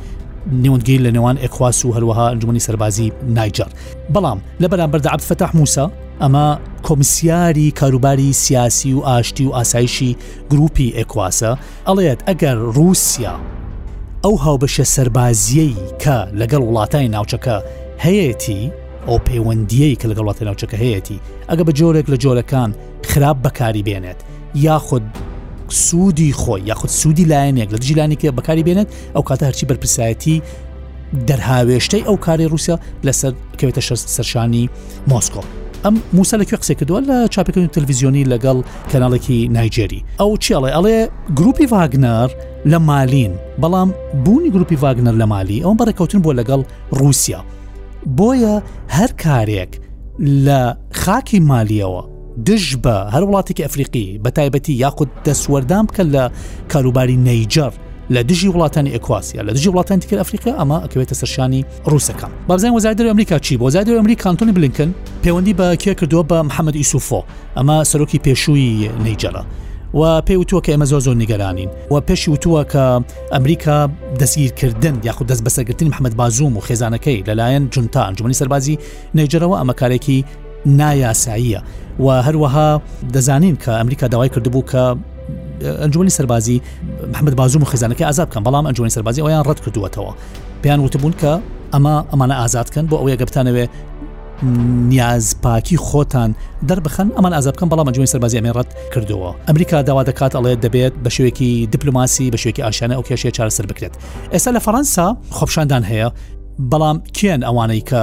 نێوەندگەی 0.63 0.99
لە 1.05 1.11
نێوان 1.15 1.37
ئەکواس 1.43 1.77
و 1.85 1.93
هەروەها 1.95 2.25
ئەنجومی 2.31 2.59
سەربازی 2.65 3.11
نایجار 3.35 3.71
بەڵام 4.13 4.39
لە 4.61 4.67
بەرامبەردا 4.71 5.09
عبد 5.13 5.21
فتح 5.29 5.51
موسا 5.59 5.85
ئەمە 6.21 6.47
کۆمسیاری 6.87 7.71
کاروباری 7.79 8.33
سیاسی 8.43 8.93
و 8.93 8.99
ئاشتی 9.07 9.45
و 9.45 9.51
ئاسایشی 9.57 10.17
گروپی 10.51 10.93
ئەکواسە 10.99 11.51
ئەڵێت 11.87 12.19
ئەگەر 12.27 12.57
رووسیا 12.75 13.35
ئەو 14.25 14.35
هاوبەشە 14.43 14.83
سربازیەی 14.95 15.75
کە 16.03 16.17
لەگەڵ 16.39 16.61
وڵاتای 16.67 17.07
ناوچەکە 17.15 17.57
هەیەی 18.05 18.71
ئەو 19.07 19.17
پەیوەندیەی 19.27 19.95
کە 19.99 20.05
لەگەڵ 20.09 20.23
وڵاتی 20.25 20.43
ناوچەکە 20.47 20.77
هەیەی 20.83 21.19
ئەگە 21.49 21.63
بە 21.67 21.73
جۆرێک 21.79 22.07
لە 22.13 22.17
جۆرەکان 22.23 22.71
خراپ 23.09 23.37
بەکاری 23.45 23.83
بێنێت 23.87 24.19
یاخود 24.55 25.05
سوودی 25.69 26.33
خۆی 26.33 26.61
یاخود 26.65 26.89
سوودی 26.89 27.25
لایەنێک 27.25 27.69
لە 27.73 27.77
دژیلانێکی 27.81 28.27
بەکاری 28.37 28.63
بێنێت 28.67 28.87
ئەو 29.15 29.21
کاتە 29.29 29.43
هەرچی 29.47 29.65
بەرپرسایەتی 29.69 30.43
دەرهاوێشتەی 31.27 32.03
ئەو 32.07 32.17
کاری 32.25 32.45
رووسیا 32.51 32.77
لەسەر 33.07 33.33
کەوێتە 33.59 33.79
سەرشانی 34.15 34.69
مۆسکۆ. 35.09 35.41
ئەم 35.85 35.95
موسا 36.13 36.35
لەکوێ 36.41 36.57
قسە 36.61 36.73
کردووە 36.79 36.99
لە 37.09 37.17
چاپەکردن 37.33 37.69
تەلویزیۆنی 37.77 38.25
لەگەڵ 38.31 38.57
کەناڵێکی 38.91 39.47
نایجێری 39.55 40.03
ئەو 40.19 40.31
چێڵێ 40.43 40.69
ئەڵێ 40.75 40.97
گروپی 41.37 41.65
ڤاگنەر 41.71 42.29
لە 42.71 42.77
مالین 42.89 43.33
بەڵام 43.61 43.89
بوونی 44.25 44.49
گروپی 44.53 44.77
ڤاگنەر 44.83 45.15
لە 45.21 45.25
مالی 45.33 45.63
ئەوم 45.63 45.77
بەڕێکەوتن 45.79 46.21
بۆ 46.25 46.31
لەگەڵ 46.39 46.61
رووسیا 46.99 47.39
بۆیە 48.17 48.55
هەر 48.95 49.11
کارێک 49.23 49.71
لە 50.45 50.61
خاکی 51.01 51.39
مالیەوە 51.39 52.03
دژ 52.47 52.75
بە 52.83 52.95
هەر 53.13 53.23
وڵاتێکی 53.25 53.63
ئەفریقی 53.65 54.19
بە 54.23 54.29
تایبەتی 54.29 54.69
یاخود 54.73 55.09
دەسوەردام 55.27 55.85
بکە 55.93 55.99
لە 56.15 56.23
کاروباری 56.73 57.17
نەیجار 57.27 57.73
لە 58.13 58.21
دژی 58.29 58.51
وڵاتانی 58.51 58.93
ئەکواسیە 58.97 59.39
لە 59.47 59.51
دژی 59.53 59.69
وڵاتانی 59.69 59.99
تکر 60.01 60.17
ئەفریقا 60.21 60.51
ئەمە 60.59 60.77
ئەکەوێتە 60.85 61.13
سەرشانی 61.21 61.65
ڕوسەکان 61.91 62.31
بابزای 62.47 62.71
وەزادر 62.75 63.05
ئەمریکا 63.09 63.39
چی 63.39 63.57
بۆ 63.61 63.69
زادر 63.69 63.95
ئەمریکا 63.99 64.21
کانتۆنی 64.23 64.51
بلینکن 64.57 64.89
پەیوەندی 65.25 65.53
بە 65.57 65.67
کێ 65.83 65.91
کردووە 66.01 66.25
بە 66.29 66.37
محەممەد 66.49 66.75
ئیسوفۆ 66.81 67.21
ئەمە 67.57 67.77
سەرۆکی 67.91 68.19
پێشووی 68.27 68.89
نەیجارە. 69.03 69.43
و 69.93 70.21
پێی 70.21 70.35
وتووە 70.41 70.61
کە 70.61 70.69
ئێمە 70.69 70.85
زۆ 70.85 70.99
زۆر 71.05 71.15
نیگەرانین 71.21 71.69
و 71.91 72.01
پێشی 72.07 72.27
وتووە 72.27 72.63
کە 72.73 73.03
ئەمریکا 73.33 73.89
دەستگیرکردن 74.19 74.95
یاخود 75.03 75.27
دەست 75.31 75.43
بەسەرگرتنی 75.45 75.89
محەممەد 75.91 76.15
بازوم 76.15 76.57
و 76.57 76.61
خێزانەکەی 76.61 77.25
لەلایەن 77.29 77.63
جونتا 77.71 78.01
ئەنجومی 78.09 78.33
سەربازی 78.41 78.75
نەیجرەوە 79.15 79.57
ئەمەکارێکی 79.61 80.23
نایاساییە 80.65 81.61
و 81.99 82.23
هەروەها 82.23 82.81
دەزانین 83.13 83.57
کە 83.63 83.67
ئەمریکا 83.69 84.07
داوای 84.07 84.29
کردبوو 84.29 84.63
کە 84.71 84.97
ئەنجومی 85.63 86.09
سەربازی 86.09 86.61
محمد 87.13 87.35
بازوم 87.35 87.61
و 87.61 87.65
خزانەکە 87.65 88.01
ئازاد 88.01 88.29
بکەم 88.29 88.43
بەڵام 88.43 88.65
ئەنجومی 88.67 88.89
سەربازی 88.89 89.21
ئەویان 89.21 89.43
ڕەت 89.47 89.61
کردووەتەوە 89.61 90.13
پێیان 90.65 90.79
وتبوون 90.79 91.13
کە 91.21 91.39
ئەمە 91.73 92.13
ئەمانە 92.13 92.31
ئازادکەن 92.41 92.85
بۆ 92.89 92.93
ئەوەیە 92.97 93.21
گەبتانەوێ 93.21 93.65
نیاز 94.91 95.35
پاکی 95.43 95.77
خۆتان 95.77 96.29
دەربخەن 96.69 97.07
ئەمان 97.15 97.33
ئازاب 97.33 97.53
بکەم 97.55 97.69
بەڵام 97.69 97.91
جوی 97.91 98.05
سەربازی 98.07 98.39
ئەمێڕەت 98.41 98.67
کردووە 98.93 99.31
ئەمریکا 99.47 99.81
داوا 99.81 100.03
دەکات 100.03 100.33
ئەڵێ 100.37 100.53
دەبێت 100.63 100.93
بە 101.05 101.09
شوێکی 101.09 101.65
دیپلوماسی 101.71 102.31
بە 102.31 102.35
شوێکی 102.37 102.61
ئاشانە 102.65 102.93
ئەو 102.97 103.03
کێشەیە 103.07 103.35
چارەسەر 103.37 103.65
بکرێت 103.69 103.91
ئێستا 104.33 104.51
لە 104.55 104.59
فەەنسا 104.65 105.07
خۆپشاندان 105.37 105.83
هەیە 105.89 106.07
بەڵام 106.71 106.97
کێن 107.17 107.43
ئەوانەی 107.43 107.81
کە 107.89 108.01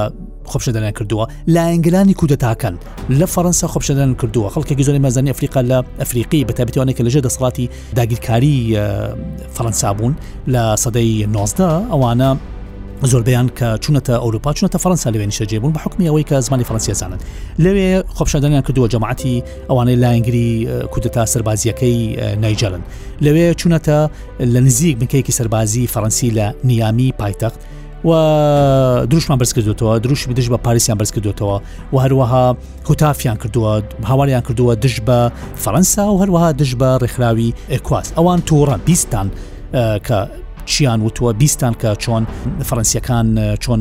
خۆپشدەیان 0.50 0.92
کردووە 0.98 1.24
لە 1.54 1.62
ئەنگلانی 1.70 2.14
کودەتاکەن 2.20 2.74
لە 3.18 3.26
فەەنسا 3.34 3.66
خۆپشدان 3.72 4.10
کردووە 4.20 4.48
خەڵکێکی 4.54 4.82
زۆری 4.86 5.00
مەزانانی 5.06 5.30
ئەفریقا 5.32 5.60
لە 5.70 5.78
ئەفریقی 6.00 6.40
بەتابێتوانێککە 6.48 7.02
لەژێ 7.06 7.20
دەسڵاتی 7.26 7.66
داگیرکاری 7.98 8.56
فەەنسا 9.56 9.90
بوون 9.96 10.14
لە 10.52 10.62
سەدەی 10.82 11.12
19 11.26 11.80
ئەوانە 11.90 12.30
زۆربیان 13.12 13.46
کە 13.58 13.68
چونەتە 13.84 14.14
ئەوروپا 14.24 14.50
چونەتە 14.58 14.78
فەرەنسا 14.82 15.08
لەوێن 15.14 15.32
شەجێبوون 15.38 15.72
بە 15.74 15.80
حکمی 15.84 16.06
ئەوەی 16.08 16.24
کە 16.30 16.36
زمانی 16.46 16.64
فەرەنسیزانن 16.68 17.20
لەوێ 17.64 17.90
خۆپشدانیان 18.16 18.62
کردووە 18.66 18.88
جەماعتی 18.94 19.34
ئەوانەی 19.70 19.96
لاینگری 20.04 20.48
کودتا 20.92 21.22
سربازیەکەی 21.32 21.96
نایجلن 22.42 22.82
لەوێ 23.24 23.46
چونەتە 23.60 23.98
لە 24.54 24.60
نزیک 24.66 24.94
بنکەیەکی 25.00 25.32
سربازی 25.38 25.88
فەرەنسی 25.94 26.28
لە 26.38 26.46
نیامی 26.64 27.10
پایتەخت 27.20 27.60
و 28.06 29.06
دروشمان 29.10 29.38
برز 29.38 29.54
کردوتەوە 29.54 30.00
دروشی 30.02 30.34
دژ 30.34 30.48
بە 30.50 30.56
پارسیان 30.56 30.98
برز 30.98 31.12
کردوتەوە 31.12 31.60
و 31.92 31.96
هەروەها 31.98 32.56
هوتافیان 32.88 33.36
کردووە 33.42 34.04
هاواریان 34.06 34.40
کردووە 34.42 34.74
دژ 34.84 34.96
بە 35.00 35.32
فەەنسا 35.64 35.98
و 35.98 36.18
هەروەها 36.24 36.54
دژ 36.60 36.72
بە 36.80 36.88
ڕێکخراوی 37.02 37.54
ئەکواس 37.70 38.06
ئەوان 38.18 38.40
تووڕە 38.50 38.78
بیستان 38.84 39.30
کە 40.06 40.28
چیان 40.66 41.02
وتووە 41.08 41.32
بیستان 41.38 41.72
کە 41.74 41.96
چۆن 42.04 42.22
فەرەنسیەکان 42.68 43.26
چۆن 43.64 43.80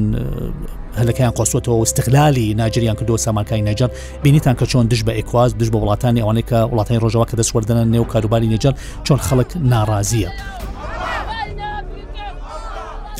هەلەکەیان 1.01 1.31
قۆسوتەوە 1.37 1.81
استقلالی 1.83 2.53
ناجریان 2.53 2.95
کردو 2.95 3.17
سامانکای 3.17 3.61
نەجار 3.73 3.89
بینیتان 4.23 4.55
کە 4.57 4.65
چۆن 4.69 4.85
دش 4.89 5.01
بە 5.03 5.09
ئێکواز 5.21 5.57
دش 5.57 5.67
بە 5.67 5.75
وڵاتانی 5.83 6.19
ئەوانەیە 6.23 6.47
کە 6.49 6.59
وڵاتانی 6.73 6.99
ڕۆژەوە 7.03 7.25
کە 7.29 7.37
دەسوەردەە 7.41 7.83
نێو 7.93 8.05
کاروباری 8.05 8.49
نەجار 8.57 8.73
چۆن 9.07 9.19
خەڵک 9.27 9.49
ناڕازیە 9.71 10.29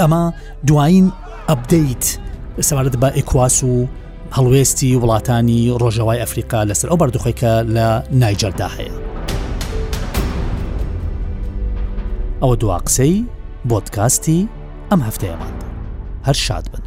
ئەمە 0.02 0.24
دوایین 0.68 1.08
ئەبدەیت 1.50 2.04
سەوارەت 2.68 2.96
بە 3.02 3.10
ئێکواس 3.18 3.58
و 3.70 3.74
هەڵوێستی 4.36 4.92
وڵاتانی 5.02 5.62
ڕۆژەوای 5.82 6.20
ئەفریقا 6.24 6.60
لەسەر 6.70 6.88
ئەو 6.90 7.00
بەردخۆیکە 7.02 7.54
لە 7.76 7.88
نایجەردا 8.22 8.68
هەیە 8.78 8.96
ئەوە 12.42 12.56
دوا 12.62 12.78
قسەی 12.88 13.14
بۆتکاستی 13.70 14.40
ئەم 14.90 15.02
هەفتەیەمان 15.08 15.56
هەر 16.28 16.38
شاد 16.48 16.66
بن 16.72 16.85